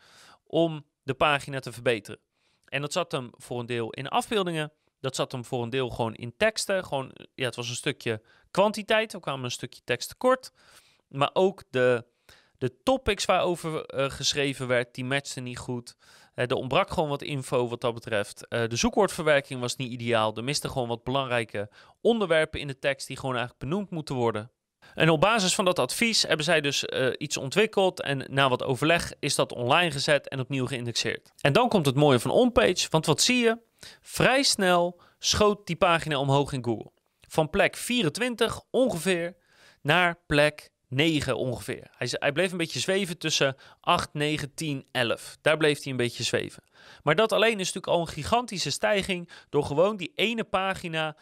om 0.43 0.85
de 1.03 1.13
pagina 1.13 1.59
te 1.59 1.71
verbeteren. 1.71 2.19
En 2.65 2.81
dat 2.81 2.93
zat 2.93 3.11
hem 3.11 3.29
voor 3.31 3.59
een 3.59 3.65
deel 3.65 3.89
in 3.89 4.07
afbeeldingen, 4.07 4.71
dat 4.99 5.15
zat 5.15 5.31
hem 5.31 5.45
voor 5.45 5.63
een 5.63 5.69
deel 5.69 5.89
gewoon 5.89 6.13
in 6.13 6.33
teksten. 6.37 6.85
Gewoon, 6.85 7.11
ja, 7.35 7.45
het 7.45 7.55
was 7.55 7.69
een 7.69 7.75
stukje 7.75 8.21
kwantiteit, 8.51 9.13
er 9.13 9.19
kwam 9.19 9.43
een 9.43 9.51
stukje 9.51 9.81
tekst 9.83 10.09
tekort. 10.09 10.51
Maar 11.07 11.29
ook 11.33 11.63
de, 11.69 12.05
de 12.57 12.81
topics 12.83 13.25
waarover 13.25 13.95
uh, 13.95 14.09
geschreven 14.09 14.67
werd, 14.67 14.95
die 14.95 15.05
matchten 15.05 15.43
niet 15.43 15.57
goed. 15.57 15.95
Uh, 16.35 16.45
er 16.45 16.55
ontbrak 16.55 16.89
gewoon 16.89 17.09
wat 17.09 17.21
info 17.21 17.67
wat 17.67 17.81
dat 17.81 17.93
betreft. 17.93 18.45
Uh, 18.49 18.67
de 18.67 18.75
zoekwoordverwerking 18.75 19.59
was 19.59 19.75
niet 19.75 19.91
ideaal. 19.91 20.35
Er 20.35 20.43
misten 20.43 20.69
gewoon 20.69 20.87
wat 20.87 21.03
belangrijke 21.03 21.69
onderwerpen 22.01 22.59
in 22.59 22.67
de 22.67 22.79
tekst 22.79 23.07
die 23.07 23.17
gewoon 23.17 23.35
eigenlijk 23.35 23.63
benoemd 23.63 23.89
moeten 23.89 24.15
worden. 24.15 24.51
En 24.93 25.09
op 25.09 25.21
basis 25.21 25.55
van 25.55 25.65
dat 25.65 25.79
advies 25.79 26.21
hebben 26.21 26.45
zij 26.45 26.61
dus 26.61 26.83
iets 27.17 27.37
ontwikkeld 27.37 28.01
en 28.01 28.25
na 28.29 28.49
wat 28.49 28.63
overleg 28.63 29.13
is 29.19 29.35
dat 29.35 29.53
online 29.53 29.91
gezet 29.91 30.27
en 30.27 30.39
opnieuw 30.39 30.65
geïndexeerd. 30.65 31.31
En 31.41 31.53
dan 31.53 31.69
komt 31.69 31.85
het 31.85 31.95
mooie 31.95 32.19
van 32.19 32.31
onpage, 32.31 32.87
want 32.89 33.05
wat 33.05 33.21
zie 33.21 33.37
je? 33.37 33.57
Vrij 34.01 34.43
snel 34.43 35.01
schoot 35.19 35.67
die 35.67 35.75
pagina 35.75 36.19
omhoog 36.19 36.51
in 36.51 36.63
Google. 36.63 36.91
Van 37.27 37.49
plek 37.49 37.75
24 37.75 38.61
ongeveer 38.71 39.35
naar 39.81 40.19
plek 40.27 40.69
9 40.87 41.37
ongeveer. 41.37 41.87
Hij, 41.97 42.07
hij, 42.11 42.31
bleef 42.31 42.51
een 42.51 42.57
beetje 42.57 42.79
zweven 42.79 43.17
tussen 43.17 43.55
8, 43.79 44.13
9, 44.13 44.53
10, 44.53 44.87
11. 44.91 45.37
Daar 45.41 45.57
bleef 45.57 45.83
hij 45.83 45.91
een 45.91 45.97
beetje 45.97 46.23
zweven. 46.23 46.63
Maar 47.03 47.15
dat 47.15 47.31
alleen 47.31 47.59
is 47.59 47.73
natuurlijk 47.73 47.87
al 47.87 47.99
een 47.99 48.07
gigantische 48.07 48.71
stijging 48.71 49.29
door 49.49 49.63
gewoon 49.63 49.97
die 49.97 50.11
ene 50.15 50.43
pagina 50.43 51.17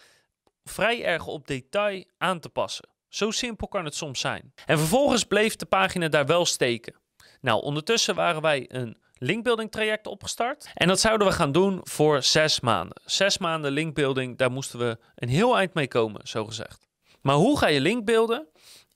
vrij 0.64 1.04
erg 1.04 1.28
op 1.28 1.48
detail 1.48 2.06
aan 2.18 2.40
te 2.40 2.50
passen. 2.50 2.90
Zo 3.08 3.32
simpel 3.32 3.68
kan 3.68 3.86
het 3.86 3.96
soms 3.96 4.20
zijn. 4.20 4.54
En 4.66 4.78
vervolgens 4.78 5.24
bleef 5.24 5.56
de 5.56 5.66
pagina 5.66 6.08
daar 6.08 6.26
wel 6.26 6.46
steken. 6.46 6.96
Nou, 7.42 7.62
ondertussen 7.62 8.16
waren 8.16 8.42
wij 8.42 8.66
een 8.68 8.98
linkbuilding 9.18 9.72
traject 9.72 10.08
opgestart. 10.08 10.72
En 10.74 10.88
dat 10.88 11.00
zouden 11.00 11.28
we 11.28 11.34
gaan 11.34 11.52
doen 11.52 11.80
voor 11.84 12.24
zes 12.24 12.60
maanden. 12.60 13.02
Zes 13.06 13.38
maanden 13.38 13.72
linkbuilding, 13.72 14.38
daar 14.38 14.52
moesten 14.52 14.80
we 14.80 14.98
een 15.16 15.30
heel 15.30 15.58
eind 15.58 15.74
mee 15.74 15.88
komen, 15.88 16.28
zo 16.28 16.46
gezegd. 16.46 16.88
Maar 17.22 17.36
hoe 17.36 17.58
ga 17.58 17.68
je 17.68 17.82
linkbeelden 17.82 18.48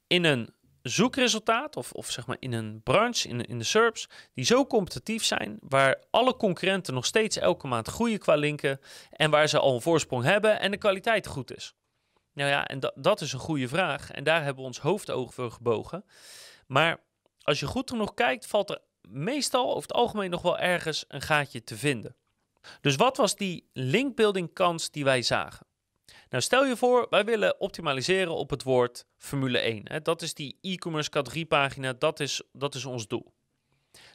in 0.08 0.24
een 0.24 0.50
zoekresultaat, 0.82 1.76
of, 1.76 1.92
of 1.92 2.12
zeg 2.12 2.28
maar 2.28 2.38
in 2.40 2.54
een 2.54 2.82
branche, 2.84 3.28
in, 3.28 3.46
in 3.46 3.58
de 3.58 3.64
SERPs, 3.64 4.10
die 4.34 4.46
zo 4.46 4.66
competitief 4.66 5.24
zijn, 5.24 5.58
waar 5.62 6.04
alle 6.10 6.36
concurrenten 6.36 6.94
nog 6.94 7.06
steeds 7.06 7.38
elke 7.38 7.68
maand 7.68 7.88
groeien 7.88 8.20
qua 8.20 8.36
linken 8.36 8.80
en 9.10 9.30
waar 9.30 9.48
ze 9.48 9.60
al 9.60 9.74
een 9.74 9.82
voorsprong 9.82 10.24
hebben 10.24 10.60
en 10.60 10.72
de 10.72 10.78
kwaliteit 10.78 11.28
goed 11.28 11.56
is? 11.56 11.74
Nou 12.34 12.50
ja, 12.50 12.66
en 12.66 12.80
dat, 12.80 12.94
dat 12.96 13.22
is 13.22 13.34
een 13.34 13.40
goede 13.40 13.68
vraag 13.68 14.12
en 14.12 14.24
daar 14.24 14.44
hebben 14.44 14.62
we 14.62 14.68
ons 14.68 14.80
hoofdoog 14.80 15.34
voor 15.34 15.52
gebogen. 15.52 16.06
Maar 16.68 17.04
als 17.42 17.60
je 17.60 17.66
goed 17.66 17.90
genoeg 17.90 18.14
kijkt, 18.14 18.48
valt 18.48 18.70
er 18.70 18.82
meestal 19.10 19.70
over 19.70 19.82
het 19.82 19.94
algemeen 19.94 20.30
nog 20.30 20.42
wel 20.42 20.60
ergens 20.60 21.06
een 21.08 21.22
gaatje 21.22 21.64
te 21.64 21.78
vinden. 21.78 22.16
Dus 22.82 22.96
wat 22.96 23.18
was 23.18 23.36
die 23.36 23.70
linkbuilding 23.74 24.54
kans 24.54 24.92
die 24.92 25.04
wij 25.04 25.22
zagen? 25.22 25.68
Nou, 26.30 26.44
stel 26.44 26.66
je 26.66 26.78
voor, 26.78 27.08
wij 27.10 27.26
willen 27.26 27.60
optimaliseren 27.60 28.36
op 28.36 28.50
het 28.50 28.64
woord 28.64 29.06
Formule 29.18 29.58
1. 29.58 29.82
Hè. 29.84 30.02
Dat 30.02 30.22
is 30.22 30.34
die 30.34 30.58
e-commerce 30.62 31.10
categoriepagina, 31.10 31.94
dat 31.94 32.20
is, 32.20 32.42
dat 32.52 32.76
is 32.76 32.86
ons 32.86 33.08
doel. 33.08 33.34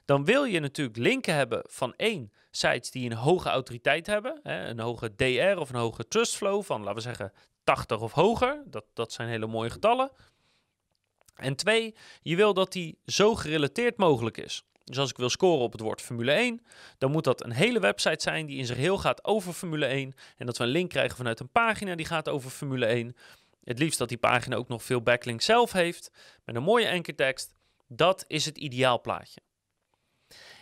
Dan 0.04 0.24
wil 0.24 0.44
je 0.44 0.60
natuurlijk 0.60 0.96
linken 0.96 1.34
hebben 1.34 1.64
van 1.70 1.94
één, 1.96 2.32
sites 2.50 2.90
die 2.90 3.10
een 3.10 3.16
hoge 3.16 3.48
autoriteit 3.48 4.06
hebben. 4.06 4.40
Hè, 4.42 4.66
een 4.68 4.80
hoge 4.80 5.14
DR 5.14 5.56
of 5.58 5.68
een 5.68 5.78
hoge 5.78 6.08
trustflow 6.08 6.62
van, 6.62 6.80
laten 6.80 6.94
we 6.94 7.00
zeggen, 7.00 7.32
80 7.64 8.00
of 8.00 8.12
hoger. 8.12 8.62
Dat, 8.66 8.84
dat 8.92 9.12
zijn 9.12 9.28
hele 9.28 9.46
mooie 9.46 9.70
getallen. 9.70 10.10
En 11.34 11.56
twee, 11.56 11.94
je 12.22 12.36
wil 12.36 12.54
dat 12.54 12.72
die 12.72 12.98
zo 13.06 13.34
gerelateerd 13.34 13.96
mogelijk 13.96 14.36
is. 14.36 14.64
Dus 14.84 14.98
als 14.98 15.10
ik 15.10 15.16
wil 15.16 15.30
scoren 15.30 15.64
op 15.64 15.72
het 15.72 15.80
woord 15.80 16.00
Formule 16.00 16.32
1, 16.32 16.66
dan 16.98 17.10
moet 17.10 17.24
dat 17.24 17.44
een 17.44 17.52
hele 17.52 17.80
website 17.80 18.22
zijn 18.22 18.46
die 18.46 18.58
in 18.58 18.66
zijn 18.66 18.78
heel 18.78 18.98
gaat 18.98 19.24
over 19.24 19.52
Formule 19.52 19.86
1. 19.86 20.14
En 20.36 20.46
dat 20.46 20.56
we 20.56 20.64
een 20.64 20.70
link 20.70 20.90
krijgen 20.90 21.16
vanuit 21.16 21.40
een 21.40 21.48
pagina 21.48 21.94
die 21.94 22.06
gaat 22.06 22.28
over 22.28 22.50
Formule 22.50 22.86
1. 22.86 23.16
Het 23.64 23.78
liefst 23.78 23.98
dat 23.98 24.08
die 24.08 24.18
pagina 24.18 24.56
ook 24.56 24.68
nog 24.68 24.82
veel 24.82 25.02
backlink 25.02 25.40
zelf 25.40 25.72
heeft, 25.72 26.10
met 26.44 26.56
een 26.56 26.62
mooie 26.62 26.90
ankertekst. 26.90 27.54
Dat 27.88 28.24
is 28.26 28.44
het 28.44 28.58
ideaalplaatje. 28.58 29.40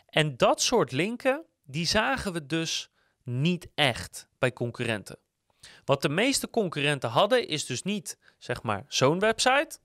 En 0.07 0.37
dat 0.37 0.63
soort 0.63 0.93
linken, 0.93 1.45
die 1.63 1.87
zagen 1.87 2.33
we 2.33 2.47
dus 2.47 2.91
niet 3.23 3.69
echt 3.75 4.29
bij 4.39 4.53
concurrenten. 4.53 5.19
Wat 5.85 6.03
de 6.03 6.09
meeste 6.09 6.51
concurrenten 6.51 7.11
hadden, 7.11 7.49
is 7.49 7.67
dus 7.67 7.83
niet 7.83 8.19
zeg 8.39 8.63
maar 8.63 8.85
zo'n 8.89 9.19
website, 9.19 9.79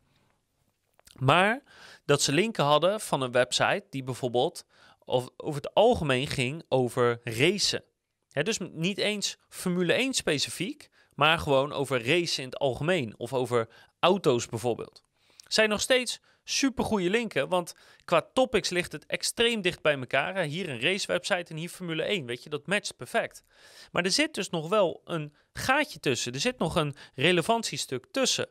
maar 1.19 1.63
dat 2.05 2.21
ze 2.21 2.31
linken 2.31 2.63
hadden 2.63 2.99
van 2.99 3.21
een 3.21 3.31
website 3.31 3.85
die 3.89 4.03
bijvoorbeeld 4.03 4.65
over 5.05 5.61
het 5.61 5.73
algemeen 5.73 6.27
ging 6.27 6.63
over 6.69 7.19
racen. 7.23 7.83
dus 8.31 8.59
niet 8.71 8.97
eens 8.97 9.37
Formule 9.49 9.93
1 9.93 10.13
specifiek, 10.13 10.89
maar 11.15 11.39
gewoon 11.39 11.73
over 11.73 12.05
racen 12.05 12.43
in 12.43 12.49
het 12.49 12.59
algemeen 12.59 13.13
of 13.17 13.33
over 13.33 13.67
auto's 13.99 14.45
bijvoorbeeld. 14.45 15.03
Zijn 15.47 15.69
nog 15.69 15.81
steeds 15.81 16.19
super 16.43 16.83
goede 16.83 17.09
linken, 17.09 17.49
want 17.49 17.73
qua 18.05 18.29
topics 18.33 18.69
ligt 18.69 18.91
het 18.91 19.05
extreem 19.05 19.61
dicht 19.61 19.81
bij 19.81 19.97
elkaar. 19.97 20.43
Hier 20.43 20.69
een 20.69 20.81
racewebsite 20.81 21.51
en 21.51 21.57
hier 21.57 21.69
Formule 21.69 22.03
1, 22.03 22.25
weet 22.25 22.43
je, 22.43 22.49
dat 22.49 22.67
matcht 22.67 22.95
perfect. 22.95 23.43
Maar 23.91 24.03
er 24.03 24.11
zit 24.11 24.33
dus 24.33 24.49
nog 24.49 24.69
wel 24.69 25.01
een 25.05 25.33
gaatje 25.53 25.99
tussen. 25.99 26.33
Er 26.33 26.39
zit 26.39 26.57
nog 26.57 26.75
een 26.75 26.95
relevantiestuk 27.15 28.05
tussen 28.11 28.49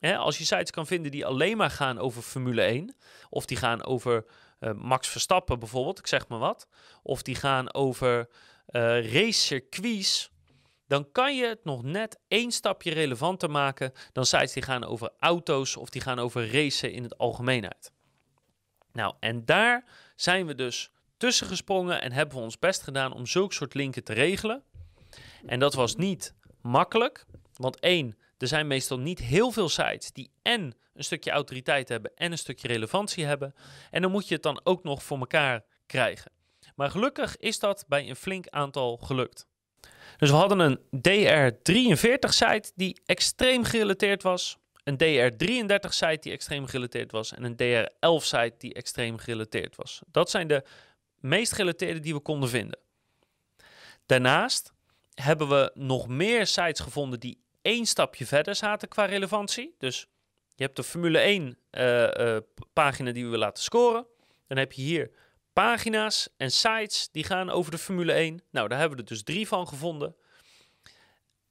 als 0.00 0.38
je 0.38 0.44
sites 0.44 0.70
kan 0.70 0.86
vinden 0.86 1.10
die 1.10 1.26
alleen 1.26 1.56
maar 1.56 1.70
gaan 1.70 1.98
over 1.98 2.22
Formule 2.22 2.62
1, 2.62 2.96
of 3.28 3.44
die 3.44 3.56
gaan 3.56 3.84
over 3.84 4.24
uh, 4.60 4.72
Max 4.72 5.08
Verstappen 5.08 5.58
bijvoorbeeld, 5.58 5.98
ik 5.98 6.06
zeg 6.06 6.28
maar 6.28 6.38
wat, 6.38 6.68
of 7.02 7.22
die 7.22 7.34
gaan 7.34 7.74
over 7.74 8.28
uh, 8.70 9.12
racecircuits, 9.12 10.30
dan 10.86 11.12
kan 11.12 11.36
je 11.36 11.46
het 11.46 11.64
nog 11.64 11.82
net 11.82 12.20
één 12.28 12.50
stapje 12.50 12.92
relevanter 12.92 13.50
maken 13.50 13.92
dan 14.12 14.26
sites 14.26 14.52
die 14.52 14.62
gaan 14.62 14.84
over 14.84 15.10
auto's 15.18 15.76
of 15.76 15.90
die 15.90 16.02
gaan 16.02 16.18
over 16.18 16.52
racen 16.52 16.92
in 16.92 17.02
het 17.02 17.18
algemeenheid. 17.18 17.92
Nou, 18.92 19.14
en 19.20 19.44
daar 19.44 19.84
zijn 20.16 20.46
we 20.46 20.54
dus 20.54 20.90
tussen 21.16 21.46
gesprongen 21.46 22.02
en 22.02 22.12
hebben 22.12 22.36
we 22.36 22.42
ons 22.42 22.58
best 22.58 22.82
gedaan 22.82 23.12
om 23.12 23.26
zulke 23.26 23.54
soort 23.54 23.74
linken 23.74 24.04
te 24.04 24.12
regelen. 24.12 24.62
En 25.46 25.58
dat 25.58 25.74
was 25.74 25.96
niet 25.96 26.34
makkelijk, 26.62 27.26
want 27.56 27.80
één, 27.80 28.18
er 28.40 28.48
zijn 28.48 28.66
meestal 28.66 28.98
niet 28.98 29.18
heel 29.18 29.50
veel 29.50 29.68
sites 29.68 30.12
die 30.12 30.30
en 30.42 30.74
een 30.94 31.04
stukje 31.04 31.30
autoriteit 31.30 31.88
hebben 31.88 32.12
en 32.14 32.32
een 32.32 32.38
stukje 32.38 32.68
relevantie 32.68 33.24
hebben. 33.24 33.54
En 33.90 34.02
dan 34.02 34.10
moet 34.10 34.28
je 34.28 34.34
het 34.34 34.42
dan 34.42 34.60
ook 34.64 34.82
nog 34.82 35.02
voor 35.02 35.18
elkaar 35.18 35.64
krijgen. 35.86 36.32
Maar 36.74 36.90
gelukkig 36.90 37.36
is 37.36 37.58
dat 37.58 37.84
bij 37.88 38.08
een 38.08 38.16
flink 38.16 38.48
aantal 38.48 38.96
gelukt. 38.96 39.46
Dus 40.16 40.30
we 40.30 40.36
hadden 40.36 40.58
een 40.58 40.78
DR43 40.78 42.28
site 42.28 42.72
die 42.74 43.00
extreem 43.06 43.64
gerelateerd 43.64 44.22
was. 44.22 44.58
Een 44.84 44.94
DR33 44.94 45.88
site 45.88 46.18
die 46.20 46.32
extreem 46.32 46.66
gerelateerd 46.66 47.10
was. 47.10 47.34
En 47.34 47.44
een 47.44 47.54
DR11 47.54 48.24
site 48.24 48.54
die 48.58 48.74
extreem 48.74 49.18
gerelateerd 49.18 49.76
was. 49.76 50.00
Dat 50.06 50.30
zijn 50.30 50.48
de 50.48 50.64
meest 51.18 51.52
gerelateerde 51.52 52.00
die 52.00 52.14
we 52.14 52.20
konden 52.20 52.48
vinden. 52.48 52.78
Daarnaast 54.06 54.72
hebben 55.14 55.48
we 55.48 55.70
nog 55.74 56.08
meer 56.08 56.46
sites 56.46 56.80
gevonden 56.80 57.20
die 57.20 57.40
één 57.62 57.86
stapje 57.86 58.26
verder 58.26 58.54
zaten 58.54 58.88
qua 58.88 59.04
relevantie. 59.04 59.74
Dus 59.78 60.06
je 60.54 60.64
hebt 60.64 60.76
de 60.76 60.82
Formule 60.82 61.18
1 61.18 61.58
uh, 61.70 62.08
uh, 62.10 62.36
pagina 62.72 63.12
die 63.12 63.28
we 63.28 63.38
laten 63.38 63.62
scoren. 63.62 64.06
Dan 64.46 64.58
heb 64.58 64.72
je 64.72 64.82
hier 64.82 65.10
pagina's 65.52 66.28
en 66.36 66.50
sites 66.50 67.08
die 67.12 67.24
gaan 67.24 67.50
over 67.50 67.70
de 67.70 67.78
Formule 67.78 68.12
1. 68.12 68.42
Nou, 68.50 68.68
daar 68.68 68.78
hebben 68.78 68.96
we 68.96 69.02
er 69.02 69.08
dus 69.08 69.22
drie 69.22 69.48
van 69.48 69.68
gevonden. 69.68 70.16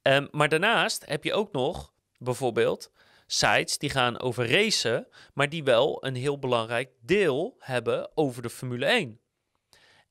Um, 0.02 0.28
maar 0.30 0.48
daarnaast 0.48 1.06
heb 1.06 1.24
je 1.24 1.32
ook 1.32 1.52
nog 1.52 1.92
bijvoorbeeld 2.18 2.90
sites 3.26 3.78
die 3.78 3.90
gaan 3.90 4.20
over 4.20 4.50
racen, 4.50 5.08
maar 5.34 5.48
die 5.48 5.64
wel 5.64 6.04
een 6.04 6.14
heel 6.14 6.38
belangrijk 6.38 6.90
deel 7.00 7.56
hebben 7.58 8.10
over 8.14 8.42
de 8.42 8.50
Formule 8.50 8.86
1. 8.86 9.20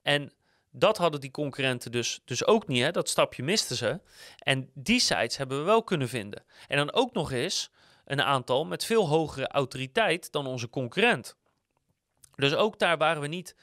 En 0.01 0.33
dat 0.71 0.97
hadden 0.97 1.21
die 1.21 1.31
concurrenten 1.31 1.91
dus, 1.91 2.21
dus 2.25 2.45
ook 2.45 2.67
niet. 2.67 2.83
Hè? 2.83 2.91
Dat 2.91 3.09
stapje 3.09 3.43
misten 3.43 3.75
ze. 3.75 3.99
En 4.37 4.69
die 4.73 4.99
sites 4.99 5.37
hebben 5.37 5.57
we 5.57 5.63
wel 5.63 5.83
kunnen 5.83 6.09
vinden. 6.09 6.43
En 6.67 6.77
dan 6.77 6.93
ook 6.93 7.13
nog 7.13 7.31
eens 7.31 7.71
een 8.05 8.21
aantal 8.21 8.65
met 8.65 8.85
veel 8.85 9.07
hogere 9.07 9.47
autoriteit 9.47 10.31
dan 10.31 10.47
onze 10.47 10.69
concurrent. 10.69 11.35
Dus 12.35 12.55
ook 12.55 12.79
daar 12.79 12.97
waren 12.97 13.21
we 13.21 13.27
niet 13.27 13.55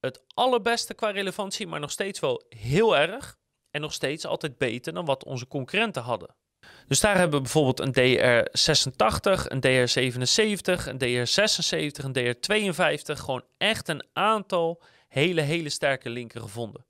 het 0.00 0.22
allerbeste 0.34 0.94
qua 0.94 1.10
relevantie, 1.10 1.66
maar 1.66 1.80
nog 1.80 1.90
steeds 1.90 2.20
wel 2.20 2.44
heel 2.48 2.96
erg. 2.96 3.36
En 3.70 3.80
nog 3.80 3.92
steeds 3.92 4.26
altijd 4.26 4.58
beter 4.58 4.92
dan 4.92 5.04
wat 5.04 5.24
onze 5.24 5.46
concurrenten 5.46 6.02
hadden. 6.02 6.34
Dus 6.86 7.00
daar 7.00 7.16
hebben 7.16 7.36
we 7.36 7.42
bijvoorbeeld 7.42 7.80
een 7.80 7.94
DR86, 7.94 9.46
een 9.48 9.64
DR77, 9.66 10.86
een 10.86 10.98
DR76, 10.98 12.04
een 12.04 12.16
DR52. 12.18 13.12
Gewoon 13.12 13.44
echt 13.58 13.88
een 13.88 14.06
aantal 14.12 14.82
hele, 15.18 15.40
hele 15.40 15.68
sterke 15.68 16.10
linken 16.10 16.40
gevonden. 16.40 16.84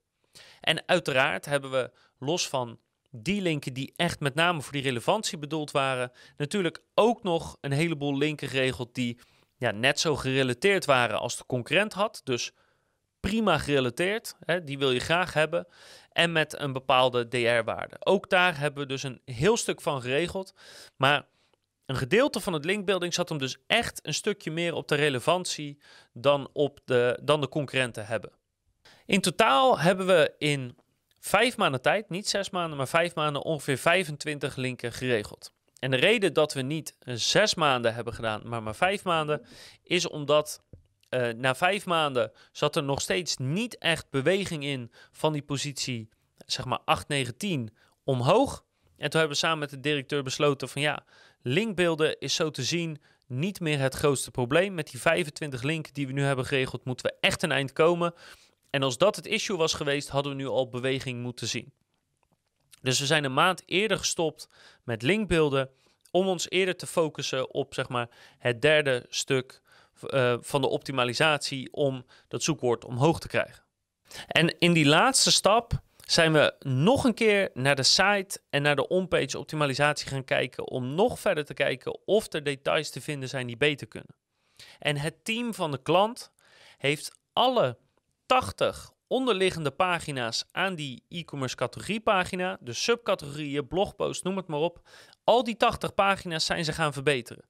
En 0.61 0.83
uiteraard 0.87 1.45
hebben 1.45 1.71
we 1.71 1.90
los 2.18 2.49
van 2.49 2.78
die 3.11 3.42
linken 3.42 3.73
die 3.73 3.92
echt 3.97 4.21
met 4.21 4.35
name 4.35 4.62
voor 4.62 4.73
die 4.73 4.83
relevantie 4.83 5.38
bedoeld 5.38 5.71
waren, 5.71 6.12
natuurlijk 6.37 6.83
ook 6.95 7.23
nog 7.23 7.56
een 7.61 7.73
heleboel 7.73 8.16
linken 8.16 8.49
geregeld 8.49 8.95
die 8.95 9.18
ja, 9.56 9.71
net 9.71 10.00
zo 10.00 10.16
gerelateerd 10.16 10.85
waren 10.85 11.18
als 11.18 11.37
de 11.37 11.47
concurrent 11.47 11.92
had. 11.92 12.21
Dus 12.25 12.52
prima 13.21 13.59
gerelateerd, 13.59 14.37
hè, 14.40 14.64
die 14.64 14.78
wil 14.78 14.90
je 14.90 15.00
graag 15.00 15.33
hebben. 15.33 15.66
En 16.12 16.33
met 16.33 16.61
een 16.61 16.73
bepaalde 16.73 17.28
DR-waarde. 17.28 17.97
Ook 17.99 18.30
daar 18.30 18.59
hebben 18.59 18.83
we 18.83 18.88
dus 18.88 19.02
een 19.02 19.21
heel 19.25 19.56
stuk 19.56 19.80
van 19.80 20.00
geregeld. 20.00 20.54
Maar 20.97 21.26
een 21.87 21.97
gedeelte 21.97 22.40
van 22.40 22.52
het 22.52 22.64
linkbuilding 22.64 23.14
zat 23.14 23.28
hem 23.28 23.38
dus 23.38 23.57
echt 23.66 24.07
een 24.07 24.14
stukje 24.14 24.50
meer 24.50 24.75
op 24.75 24.88
de 24.88 24.95
relevantie 24.95 25.78
dan, 26.12 26.49
op 26.52 26.81
de, 26.85 27.19
dan 27.23 27.40
de 27.40 27.49
concurrenten 27.49 28.07
hebben. 28.07 28.33
In 29.07 29.21
totaal 29.21 29.78
hebben 29.78 30.07
we 30.07 30.35
in 30.38 30.76
vijf 31.21 31.57
maanden 31.57 31.83
tijd, 31.83 32.09
niet 32.11 32.28
zes 32.28 32.50
maanden, 32.50 32.76
maar 32.76 32.88
vijf 32.88 33.14
maanden 33.14 33.43
ongeveer 33.43 33.78
25 33.78 34.57
linken 34.57 34.93
geregeld. 34.93 35.52
En 35.78 35.90
de 35.90 35.97
reden 35.97 36.33
dat 36.33 36.52
we 36.52 36.62
niet 36.62 36.97
zes 37.05 37.55
maanden 37.55 37.95
hebben 37.95 38.14
gedaan, 38.14 38.49
maar 38.49 38.62
maar 38.62 38.75
vijf 38.75 39.05
maanden, 39.05 39.47
is 39.83 40.09
omdat 40.09 40.64
uh, 41.11 41.33
na 41.33 41.55
vijf 41.55 41.87
maanden 41.87 42.33
zat 42.52 42.76
er 42.76 42.83
nog 42.83 43.00
steeds 43.00 43.37
niet 43.37 43.78
echt 43.78 44.11
beweging 44.11 44.64
in 44.64 44.93
van 45.12 45.33
die 45.33 45.43
positie, 45.43 46.09
zeg 46.47 46.64
maar 46.64 46.81
8, 46.85 47.09
9, 47.09 47.37
10 47.37 47.76
omhoog. 48.05 48.64
En 48.97 49.11
toen 49.11 49.21
hebben 49.21 49.38
we 49.38 49.45
samen 49.45 49.59
met 49.59 49.71
de 49.71 49.81
directeur 49.81 50.23
besloten 50.23 50.69
van 50.69 50.83
ja, 50.83 51.05
Linkbeelden 51.49 52.19
is 52.19 52.35
zo 52.35 52.50
te 52.50 52.62
zien 52.62 53.03
niet 53.26 53.61
meer 53.61 53.79
het 53.79 53.95
grootste 53.95 54.31
probleem. 54.31 54.75
Met 54.75 54.91
die 54.91 55.00
25 55.00 55.62
linken 55.62 55.95
die 55.95 56.07
we 56.07 56.12
nu 56.12 56.23
hebben 56.23 56.45
geregeld, 56.45 56.85
moeten 56.85 57.07
we 57.07 57.17
echt 57.21 57.43
een 57.43 57.53
eind 57.53 57.73
komen. 57.73 58.15
En 58.71 58.83
als 58.83 58.99
dat 58.99 59.17
het 59.17 59.26
issue 59.26 59.57
was 59.57 59.75
geweest, 59.75 60.09
hadden 60.09 60.33
we 60.33 60.38
nu 60.38 60.47
al 60.47 60.69
beweging 60.69 61.23
moeten 61.23 61.47
zien. 61.47 61.73
Dus 62.83 63.00
we 63.00 63.07
zijn 63.07 63.25
een 63.25 63.35
maand 63.35 63.62
eerder 63.67 63.99
gestopt 63.99 64.49
met 64.85 65.03
linkbeelden. 65.03 65.71
om 66.11 66.26
ons 66.26 66.50
eerder 66.50 66.76
te 66.76 66.87
focussen 66.87 67.55
op 67.55 67.75
zeg 67.75 67.88
maar, 67.88 68.09
het 68.38 68.62
derde 68.62 69.07
stuk 69.09 69.61
uh, 70.03 70.37
van 70.41 70.61
de 70.61 70.69
optimalisatie 70.69 71.73
om 71.73 72.05
dat 72.29 72.43
zoekwoord 72.43 72.85
omhoog 72.85 73.21
te 73.21 73.29
krijgen. 73.29 73.62
En 74.26 74.59
in 74.59 74.73
die 74.73 74.87
laatste 74.87 75.33
stap 75.33 75.83
zijn 76.11 76.33
we 76.33 76.55
nog 76.59 77.05
een 77.05 77.15
keer 77.15 77.51
naar 77.55 77.75
de 77.75 77.83
site 77.83 78.41
en 78.51 78.63
naar 78.63 78.77
de 78.77 78.89
onpage 78.89 79.39
optimalisatie 79.39 80.09
gaan 80.09 80.25
kijken 80.25 80.69
om 80.69 80.95
nog 80.95 81.21
verder 81.21 81.45
te 81.45 81.55
kijken 81.55 81.99
of 82.05 82.33
er 82.33 82.43
details 82.43 82.91
te 82.91 83.01
vinden 83.01 83.29
zijn 83.29 83.47
die 83.47 83.57
beter 83.57 83.87
kunnen. 83.87 84.17
En 84.79 84.97
het 84.97 85.25
team 85.25 85.55
van 85.55 85.71
de 85.71 85.83
klant 85.83 86.33
heeft 86.79 87.19
alle 87.33 87.79
80 88.27 88.93
onderliggende 89.07 89.71
pagina's 89.71 90.45
aan 90.53 90.75
die 90.75 91.05
e-commerce 91.09 91.57
categoriepagina, 91.57 92.59
de 92.61 92.73
subcategorieën, 92.73 93.67
blogpost, 93.67 94.25
noem 94.25 94.37
het 94.37 94.47
maar 94.47 94.61
op. 94.61 94.89
Al 95.25 95.45
die 95.45 95.57
80 95.57 95.95
pagina's 95.95 96.45
zijn 96.45 96.65
ze 96.65 96.73
gaan 96.73 96.93
verbeteren. 96.93 97.45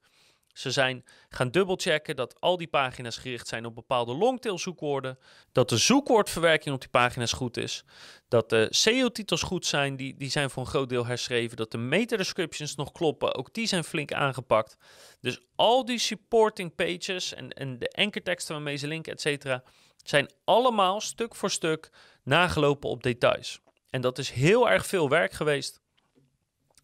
Ze 0.56 0.70
zijn 0.70 1.04
gaan 1.28 1.50
dubbelchecken 1.50 2.16
dat 2.16 2.40
al 2.40 2.56
die 2.56 2.66
pagina's 2.66 3.16
gericht 3.16 3.48
zijn 3.48 3.66
op 3.66 3.74
bepaalde 3.74 4.14
longtail 4.14 4.58
zoekwoorden. 4.58 5.18
Dat 5.52 5.68
de 5.68 5.76
zoekwoordverwerking 5.76 6.74
op 6.74 6.80
die 6.80 6.90
pagina's 6.90 7.32
goed 7.32 7.56
is. 7.56 7.84
Dat 8.28 8.50
de 8.50 8.66
SEO-titels 8.70 9.42
goed 9.42 9.66
zijn, 9.66 9.96
die, 9.96 10.16
die 10.16 10.30
zijn 10.30 10.50
voor 10.50 10.62
een 10.62 10.68
groot 10.68 10.88
deel 10.88 11.06
herschreven. 11.06 11.56
Dat 11.56 11.70
de 11.70 11.78
meta-descriptions 11.78 12.74
nog 12.74 12.92
kloppen, 12.92 13.34
ook 13.34 13.52
die 13.52 13.66
zijn 13.66 13.84
flink 13.84 14.12
aangepakt. 14.12 14.76
Dus 15.20 15.40
al 15.56 15.84
die 15.84 15.98
supporting 15.98 16.74
pages 16.74 17.34
en, 17.34 17.50
en 17.50 17.78
de 17.78 17.88
ankerteksten 17.88 18.54
waarmee 18.54 18.76
ze 18.76 18.86
linken, 18.86 19.12
et 19.12 19.20
cetera, 19.20 19.62
zijn 20.02 20.30
allemaal 20.44 21.00
stuk 21.00 21.34
voor 21.34 21.50
stuk 21.50 21.90
nagelopen 22.22 22.90
op 22.90 23.02
details. 23.02 23.60
En 23.90 24.00
dat 24.00 24.18
is 24.18 24.30
heel 24.30 24.70
erg 24.70 24.86
veel 24.86 25.08
werk 25.08 25.32
geweest. 25.32 25.80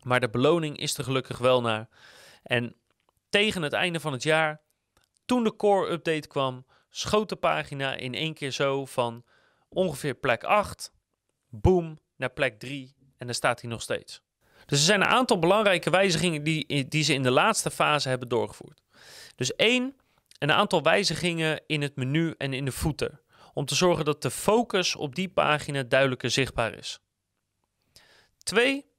Maar 0.02 0.20
de 0.20 0.30
beloning 0.30 0.78
is 0.78 0.98
er 0.98 1.04
gelukkig 1.04 1.38
wel 1.38 1.60
naar. 1.60 1.88
En 2.42 2.76
tegen 3.32 3.62
het 3.62 3.72
einde 3.72 4.00
van 4.00 4.12
het 4.12 4.22
jaar, 4.22 4.60
toen 5.24 5.44
de 5.44 5.56
core 5.56 5.90
update 5.90 6.28
kwam, 6.28 6.66
schoot 6.88 7.28
de 7.28 7.36
pagina 7.36 7.94
in 7.94 8.14
één 8.14 8.34
keer 8.34 8.50
zo 8.50 8.84
van 8.84 9.24
ongeveer 9.68 10.14
plek 10.14 10.44
8, 10.44 10.92
boom, 11.48 11.98
naar 12.16 12.30
plek 12.30 12.58
3 12.58 12.94
en 13.16 13.26
daar 13.26 13.34
staat 13.34 13.60
hij 13.60 13.70
nog 13.70 13.82
steeds. 13.82 14.22
Dus 14.66 14.78
er 14.78 14.84
zijn 14.84 15.00
een 15.00 15.06
aantal 15.06 15.38
belangrijke 15.38 15.90
wijzigingen 15.90 16.42
die, 16.42 16.88
die 16.88 17.02
ze 17.02 17.14
in 17.14 17.22
de 17.22 17.30
laatste 17.30 17.70
fase 17.70 18.08
hebben 18.08 18.28
doorgevoerd. 18.28 18.80
Dus 19.34 19.54
één, 19.54 19.96
een 20.38 20.52
aantal 20.52 20.82
wijzigingen 20.82 21.62
in 21.66 21.82
het 21.82 21.96
menu 21.96 22.34
en 22.38 22.52
in 22.52 22.64
de 22.64 22.72
footer. 22.72 23.20
Om 23.54 23.64
te 23.64 23.74
zorgen 23.74 24.04
dat 24.04 24.22
de 24.22 24.30
focus 24.30 24.96
op 24.96 25.14
die 25.14 25.28
pagina 25.28 25.82
duidelijker 25.82 26.30
zichtbaar 26.30 26.74
is. 26.74 27.00
Twee, 28.42 28.91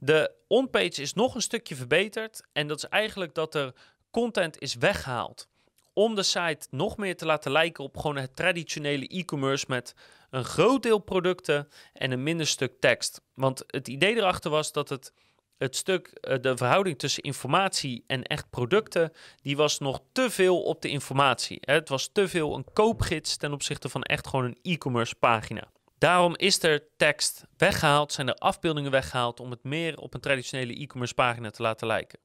de 0.00 0.32
onpage 0.46 1.02
is 1.02 1.12
nog 1.12 1.34
een 1.34 1.42
stukje 1.42 1.76
verbeterd. 1.76 2.42
En 2.52 2.66
dat 2.66 2.76
is 2.76 2.88
eigenlijk 2.88 3.34
dat 3.34 3.54
er 3.54 3.74
content 4.10 4.58
is 4.58 4.74
weggehaald. 4.74 5.48
Om 5.92 6.14
de 6.14 6.22
site 6.22 6.66
nog 6.70 6.96
meer 6.96 7.16
te 7.16 7.26
laten 7.26 7.52
lijken 7.52 7.84
op 7.84 7.96
gewoon 7.96 8.16
het 8.16 8.36
traditionele 8.36 9.06
e-commerce 9.06 9.64
met 9.68 9.94
een 10.30 10.44
groot 10.44 10.82
deel 10.82 10.98
producten 10.98 11.68
en 11.92 12.10
een 12.10 12.22
minder 12.22 12.46
stuk 12.46 12.80
tekst. 12.80 13.20
Want 13.34 13.64
het 13.66 13.88
idee 13.88 14.16
erachter 14.16 14.50
was 14.50 14.72
dat 14.72 14.88
het, 14.88 15.12
het 15.56 15.76
stuk, 15.76 16.06
eh, 16.06 16.36
de 16.40 16.56
verhouding 16.56 16.98
tussen 16.98 17.22
informatie 17.22 18.04
en 18.06 18.22
echt 18.22 18.50
producten, 18.50 19.12
die 19.42 19.56
was 19.56 19.78
nog 19.78 20.00
te 20.12 20.30
veel 20.30 20.62
op 20.62 20.82
de 20.82 20.88
informatie. 20.88 21.58
Het 21.60 21.88
was 21.88 22.08
te 22.12 22.28
veel 22.28 22.54
een 22.54 22.72
koopgids 22.72 23.36
ten 23.36 23.52
opzichte 23.52 23.88
van 23.88 24.02
echt 24.02 24.26
gewoon 24.26 24.44
een 24.44 24.58
e-commerce 24.62 25.14
pagina. 25.14 25.70
Daarom 25.98 26.36
is 26.36 26.62
er 26.62 26.88
tekst 26.96 27.44
weggehaald, 27.56 28.12
zijn 28.12 28.28
er 28.28 28.34
afbeeldingen 28.34 28.90
weggehaald 28.90 29.40
om 29.40 29.50
het 29.50 29.64
meer 29.64 29.98
op 29.98 30.14
een 30.14 30.20
traditionele 30.20 30.74
e-commerce 30.74 31.14
pagina 31.14 31.50
te 31.50 31.62
laten 31.62 31.86
lijken. 31.86 32.18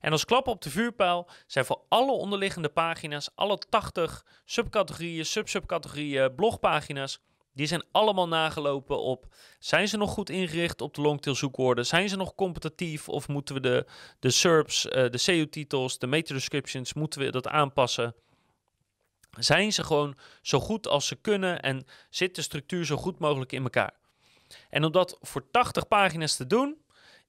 En 0.00 0.12
als 0.12 0.24
klap 0.24 0.46
op 0.46 0.62
de 0.62 0.70
vuurpijl 0.70 1.28
zijn 1.46 1.64
voor 1.64 1.84
alle 1.88 2.12
onderliggende 2.12 2.68
pagina's, 2.68 3.30
alle 3.34 3.58
80 3.58 4.24
subcategorieën, 4.44 5.26
sub-subcategorieën, 5.26 6.34
blogpagina's, 6.34 7.20
die 7.52 7.66
zijn 7.66 7.84
allemaal 7.92 8.28
nagelopen 8.28 9.00
op, 9.00 9.34
zijn 9.58 9.88
ze 9.88 9.96
nog 9.96 10.10
goed 10.10 10.30
ingericht 10.30 10.80
op 10.80 10.94
de 10.94 11.00
longtail 11.00 11.36
zoekwoorden? 11.36 11.86
Zijn 11.86 12.08
ze 12.08 12.16
nog 12.16 12.34
competitief 12.34 13.08
of 13.08 13.28
moeten 13.28 13.54
we 13.54 13.60
de, 13.60 13.86
de 14.18 14.30
SERPs, 14.30 14.86
uh, 14.86 14.92
de 14.92 15.18
SEO-titels, 15.18 15.98
de 15.98 16.06
meta-descriptions, 16.06 16.94
moeten 16.94 17.20
we 17.20 17.30
dat 17.30 17.48
aanpassen? 17.48 18.14
Zijn 19.38 19.72
ze 19.72 19.84
gewoon 19.84 20.16
zo 20.42 20.60
goed 20.60 20.86
als 20.88 21.06
ze 21.06 21.16
kunnen 21.16 21.60
en 21.60 21.86
zit 22.10 22.34
de 22.34 22.42
structuur 22.42 22.84
zo 22.84 22.96
goed 22.96 23.18
mogelijk 23.18 23.52
in 23.52 23.62
elkaar. 23.62 23.94
En 24.70 24.84
om 24.84 24.92
dat 24.92 25.18
voor 25.20 25.50
80 25.50 25.88
pagina's 25.88 26.36
te 26.36 26.46
doen, 26.46 26.84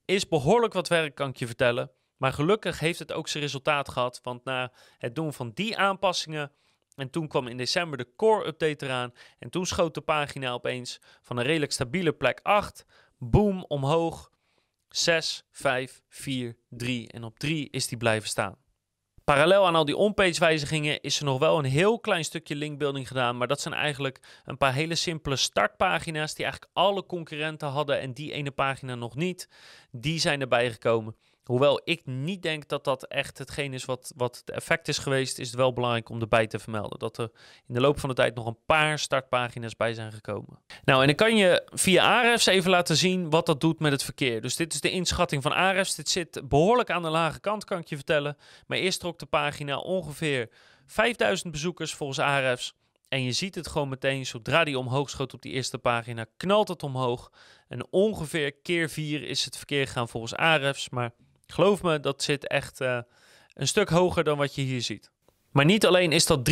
is 0.05 0.27
behoorlijk 0.27 0.73
wat 0.73 0.87
werk, 0.87 1.15
kan 1.15 1.29
ik 1.29 1.37
je 1.37 1.45
vertellen. 1.45 1.91
Maar 2.17 2.33
gelukkig 2.33 2.79
heeft 2.79 2.99
het 2.99 3.11
ook 3.11 3.27
zijn 3.27 3.43
resultaat 3.43 3.89
gehad, 3.89 4.19
want 4.23 4.43
na 4.43 4.71
het 4.97 5.15
doen 5.15 5.33
van 5.33 5.51
die 5.53 5.77
aanpassingen 5.77 6.51
en 6.95 7.09
toen 7.09 7.27
kwam 7.27 7.47
in 7.47 7.57
december 7.57 7.97
de 7.97 8.15
core 8.15 8.47
update 8.47 8.85
eraan 8.85 9.13
en 9.39 9.49
toen 9.49 9.65
schoot 9.65 9.93
de 9.93 10.01
pagina 10.01 10.51
opeens 10.51 10.99
van 11.21 11.37
een 11.37 11.45
redelijk 11.45 11.71
stabiele 11.71 12.13
plek 12.13 12.39
8, 12.43 12.85
boom, 13.17 13.65
omhoog, 13.67 14.31
6, 14.89 15.43
5, 15.51 16.03
4, 16.09 16.57
3 16.69 17.11
en 17.11 17.23
op 17.23 17.39
3 17.39 17.69
is 17.69 17.87
die 17.87 17.97
blijven 17.97 18.29
staan. 18.29 18.57
Parallel 19.27 19.65
aan 19.65 19.75
al 19.75 19.85
die 19.85 19.97
onpage 19.97 20.39
wijzigingen 20.39 21.01
is 21.01 21.19
er 21.19 21.25
nog 21.25 21.39
wel 21.39 21.57
een 21.57 21.65
heel 21.65 21.99
klein 21.99 22.23
stukje 22.23 22.55
linkbuilding 22.55 23.07
gedaan. 23.07 23.37
Maar 23.37 23.47
dat 23.47 23.61
zijn 23.61 23.73
eigenlijk 23.73 24.19
een 24.45 24.57
paar 24.57 24.73
hele 24.73 24.95
simpele 24.95 25.35
startpagina's 25.35 26.33
die 26.33 26.45
eigenlijk 26.45 26.73
alle 26.77 27.05
concurrenten 27.05 27.67
hadden 27.67 27.99
en 27.99 28.13
die 28.13 28.31
ene 28.31 28.51
pagina 28.51 28.95
nog 28.95 29.15
niet. 29.15 29.49
Die 29.91 30.19
zijn 30.19 30.41
erbij 30.41 30.71
gekomen. 30.71 31.15
Hoewel 31.47 31.81
ik 31.83 32.01
niet 32.05 32.41
denk 32.41 32.67
dat 32.67 32.83
dat 32.83 33.03
echt 33.03 33.37
hetgeen 33.37 33.73
is 33.73 33.85
wat, 33.85 34.13
wat 34.15 34.37
het 34.37 34.51
effect 34.51 34.87
is 34.87 34.97
geweest, 34.97 35.39
is 35.39 35.47
het 35.47 35.55
wel 35.55 35.73
belangrijk 35.73 36.09
om 36.09 36.21
erbij 36.21 36.47
te 36.47 36.59
vermelden. 36.59 36.99
Dat 36.99 37.17
er 37.17 37.31
in 37.67 37.73
de 37.73 37.79
loop 37.79 37.99
van 37.99 38.09
de 38.09 38.15
tijd 38.15 38.35
nog 38.35 38.45
een 38.45 38.57
paar 38.65 38.99
startpagina's 38.99 39.75
bij 39.75 39.93
zijn 39.93 40.11
gekomen. 40.11 40.59
Nou, 40.83 41.01
en 41.01 41.07
dan 41.07 41.15
kan 41.15 41.35
je 41.35 41.67
via 41.73 42.17
Ahrefs 42.17 42.45
even 42.45 42.69
laten 42.69 42.97
zien 42.97 43.29
wat 43.29 43.45
dat 43.45 43.61
doet 43.61 43.79
met 43.79 43.91
het 43.91 44.03
verkeer. 44.03 44.41
Dus 44.41 44.55
dit 44.55 44.73
is 44.73 44.81
de 44.81 44.91
inschatting 44.91 45.43
van 45.43 45.53
Ahrefs. 45.53 45.95
Dit 45.95 46.09
zit 46.09 46.41
behoorlijk 46.49 46.89
aan 46.89 47.01
de 47.01 47.09
lage 47.09 47.39
kant, 47.39 47.63
kan 47.63 47.79
ik 47.79 47.87
je 47.87 47.95
vertellen. 47.95 48.37
Maar 48.65 48.77
eerst 48.77 48.99
trok 48.99 49.19
de 49.19 49.25
pagina 49.25 49.77
ongeveer 49.77 50.49
5000 50.85 51.51
bezoekers 51.51 51.93
volgens 51.93 52.19
Ahrefs. 52.19 52.73
En 53.07 53.23
je 53.23 53.31
ziet 53.31 53.55
het 53.55 53.67
gewoon 53.67 53.89
meteen, 53.89 54.25
zodra 54.25 54.63
die 54.63 54.79
omhoog 54.79 55.09
schoot 55.09 55.33
op 55.33 55.41
die 55.41 55.53
eerste 55.53 55.77
pagina, 55.77 56.25
knalt 56.37 56.67
het 56.67 56.83
omhoog. 56.83 57.31
En 57.67 57.87
ongeveer 57.89 58.51
keer 58.51 58.89
4 58.89 59.23
is 59.23 59.45
het 59.45 59.57
verkeer 59.57 59.87
gaan 59.87 60.09
volgens 60.09 60.35
Ahrefs. 60.35 60.89
Maar 60.89 61.11
Geloof 61.47 61.81
me, 61.81 61.99
dat 61.99 62.23
zit 62.23 62.47
echt 62.47 62.81
uh, 62.81 62.99
een 63.53 63.67
stuk 63.67 63.89
hoger 63.89 64.23
dan 64.23 64.37
wat 64.37 64.55
je 64.55 64.61
hier 64.61 64.81
ziet. 64.81 65.11
Maar 65.51 65.65
niet 65.65 65.85
alleen 65.85 66.11
is 66.11 66.25
dat 66.25 66.49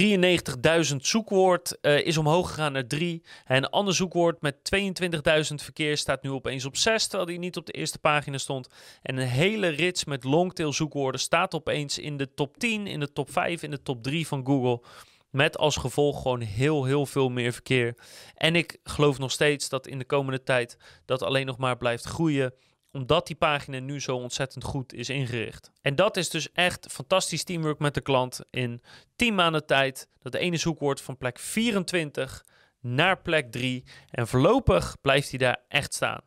93.000 0.91 0.95
zoekwoord 0.95 1.77
uh, 1.81 2.05
is 2.05 2.17
omhoog 2.17 2.47
gegaan 2.47 2.71
naar 2.71 2.87
3. 2.87 3.23
Een 3.45 3.69
ander 3.69 3.93
zoekwoord 3.93 4.41
met 4.41 4.55
22.000 4.75 5.11
verkeer 5.55 5.97
staat 5.97 6.23
nu 6.23 6.29
opeens 6.29 6.65
op 6.65 6.77
6, 6.77 7.07
terwijl 7.07 7.29
die 7.29 7.39
niet 7.39 7.57
op 7.57 7.65
de 7.65 7.71
eerste 7.71 7.99
pagina 7.99 8.37
stond. 8.37 8.67
En 9.01 9.17
een 9.17 9.27
hele 9.27 9.67
rits 9.67 10.05
met 10.05 10.23
longtail 10.23 10.73
zoekwoorden 10.73 11.21
staat 11.21 11.53
opeens 11.53 11.99
in 11.99 12.17
de 12.17 12.33
top 12.33 12.57
10, 12.57 12.87
in 12.87 12.99
de 12.99 13.13
top 13.13 13.31
5, 13.31 13.63
in 13.63 13.71
de 13.71 13.81
top 13.81 14.03
3 14.03 14.27
van 14.27 14.45
Google. 14.45 14.81
Met 15.29 15.57
als 15.57 15.75
gevolg 15.75 16.21
gewoon 16.21 16.41
heel, 16.41 16.85
heel 16.85 17.05
veel 17.05 17.29
meer 17.29 17.53
verkeer. 17.53 17.95
En 18.35 18.55
ik 18.55 18.77
geloof 18.83 19.17
nog 19.17 19.31
steeds 19.31 19.69
dat 19.69 19.87
in 19.87 19.97
de 19.97 20.05
komende 20.05 20.43
tijd 20.43 20.77
dat 21.05 21.23
alleen 21.23 21.45
nog 21.45 21.57
maar 21.57 21.77
blijft 21.77 22.03
groeien 22.03 22.53
omdat 22.95 23.27
die 23.27 23.35
pagina 23.35 23.79
nu 23.79 24.01
zo 24.01 24.15
ontzettend 24.15 24.63
goed 24.63 24.93
is 24.93 25.09
ingericht. 25.09 25.71
En 25.81 25.95
dat 25.95 26.17
is 26.17 26.29
dus 26.29 26.51
echt 26.51 26.87
fantastisch 26.91 27.43
teamwork 27.43 27.79
met 27.79 27.93
de 27.93 28.01
klant 28.01 28.39
in 28.49 28.81
10 29.15 29.35
maanden 29.35 29.65
tijd. 29.65 30.09
Dat 30.21 30.31
de 30.31 30.39
ene 30.39 30.57
zoekwoord 30.57 31.01
van 31.01 31.17
plek 31.17 31.39
24 31.39 32.45
naar 32.79 33.21
plek 33.21 33.51
3. 33.51 33.83
En 34.09 34.27
voorlopig 34.27 34.95
blijft 35.01 35.29
hij 35.29 35.39
daar 35.39 35.63
echt 35.67 35.93
staan. 35.93 36.21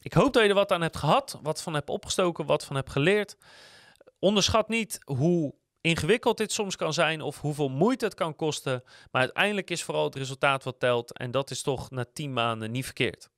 Ik 0.00 0.12
hoop 0.12 0.32
dat 0.32 0.42
je 0.42 0.48
er 0.48 0.54
wat 0.54 0.72
aan 0.72 0.82
hebt 0.82 0.96
gehad, 0.96 1.38
wat 1.42 1.62
van 1.62 1.74
hebt 1.74 1.88
opgestoken, 1.88 2.46
wat 2.46 2.64
van 2.64 2.76
hebt 2.76 2.90
geleerd. 2.90 3.36
Onderschat 4.18 4.68
niet 4.68 4.98
hoe 5.04 5.54
ingewikkeld 5.80 6.36
dit 6.36 6.52
soms 6.52 6.76
kan 6.76 6.92
zijn 6.92 7.20
of 7.20 7.40
hoeveel 7.40 7.68
moeite 7.68 8.04
het 8.04 8.14
kan 8.14 8.36
kosten. 8.36 8.82
Maar 9.10 9.22
uiteindelijk 9.22 9.70
is 9.70 9.82
vooral 9.82 10.04
het 10.04 10.14
resultaat 10.14 10.64
wat 10.64 10.80
telt. 10.80 11.18
En 11.18 11.30
dat 11.30 11.50
is 11.50 11.62
toch 11.62 11.90
na 11.90 12.04
10 12.12 12.32
maanden 12.32 12.70
niet 12.70 12.84
verkeerd. 12.84 13.30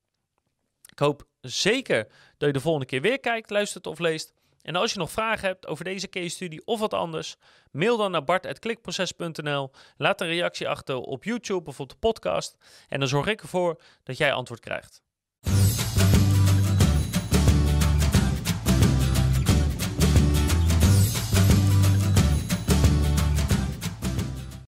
Ik 0.90 0.98
hoop 0.98 1.30
zeker 1.42 2.06
dat 2.38 2.48
je 2.48 2.52
de 2.52 2.60
volgende 2.60 2.86
keer 2.86 3.00
weer 3.00 3.20
kijkt, 3.20 3.50
luistert 3.50 3.86
of 3.86 3.98
leest. 3.98 4.32
En 4.62 4.76
als 4.76 4.92
je 4.92 4.98
nog 4.98 5.10
vragen 5.10 5.48
hebt 5.48 5.66
over 5.66 5.84
deze 5.84 6.08
case 6.08 6.28
studie 6.28 6.62
of 6.64 6.80
wat 6.80 6.94
anders, 6.94 7.36
mail 7.70 7.96
dan 7.96 8.10
naar 8.10 8.24
bart.klikproces.nl. 8.24 9.70
Laat 9.96 10.20
een 10.20 10.26
reactie 10.26 10.68
achter 10.68 10.96
op 10.96 11.24
YouTube 11.24 11.70
of 11.70 11.80
op 11.80 11.88
de 11.88 11.94
podcast. 11.94 12.56
En 12.88 12.98
dan 12.98 13.08
zorg 13.08 13.26
ik 13.26 13.42
ervoor 13.42 13.80
dat 14.02 14.16
jij 14.16 14.32
antwoord 14.32 14.60
krijgt. 14.60 15.02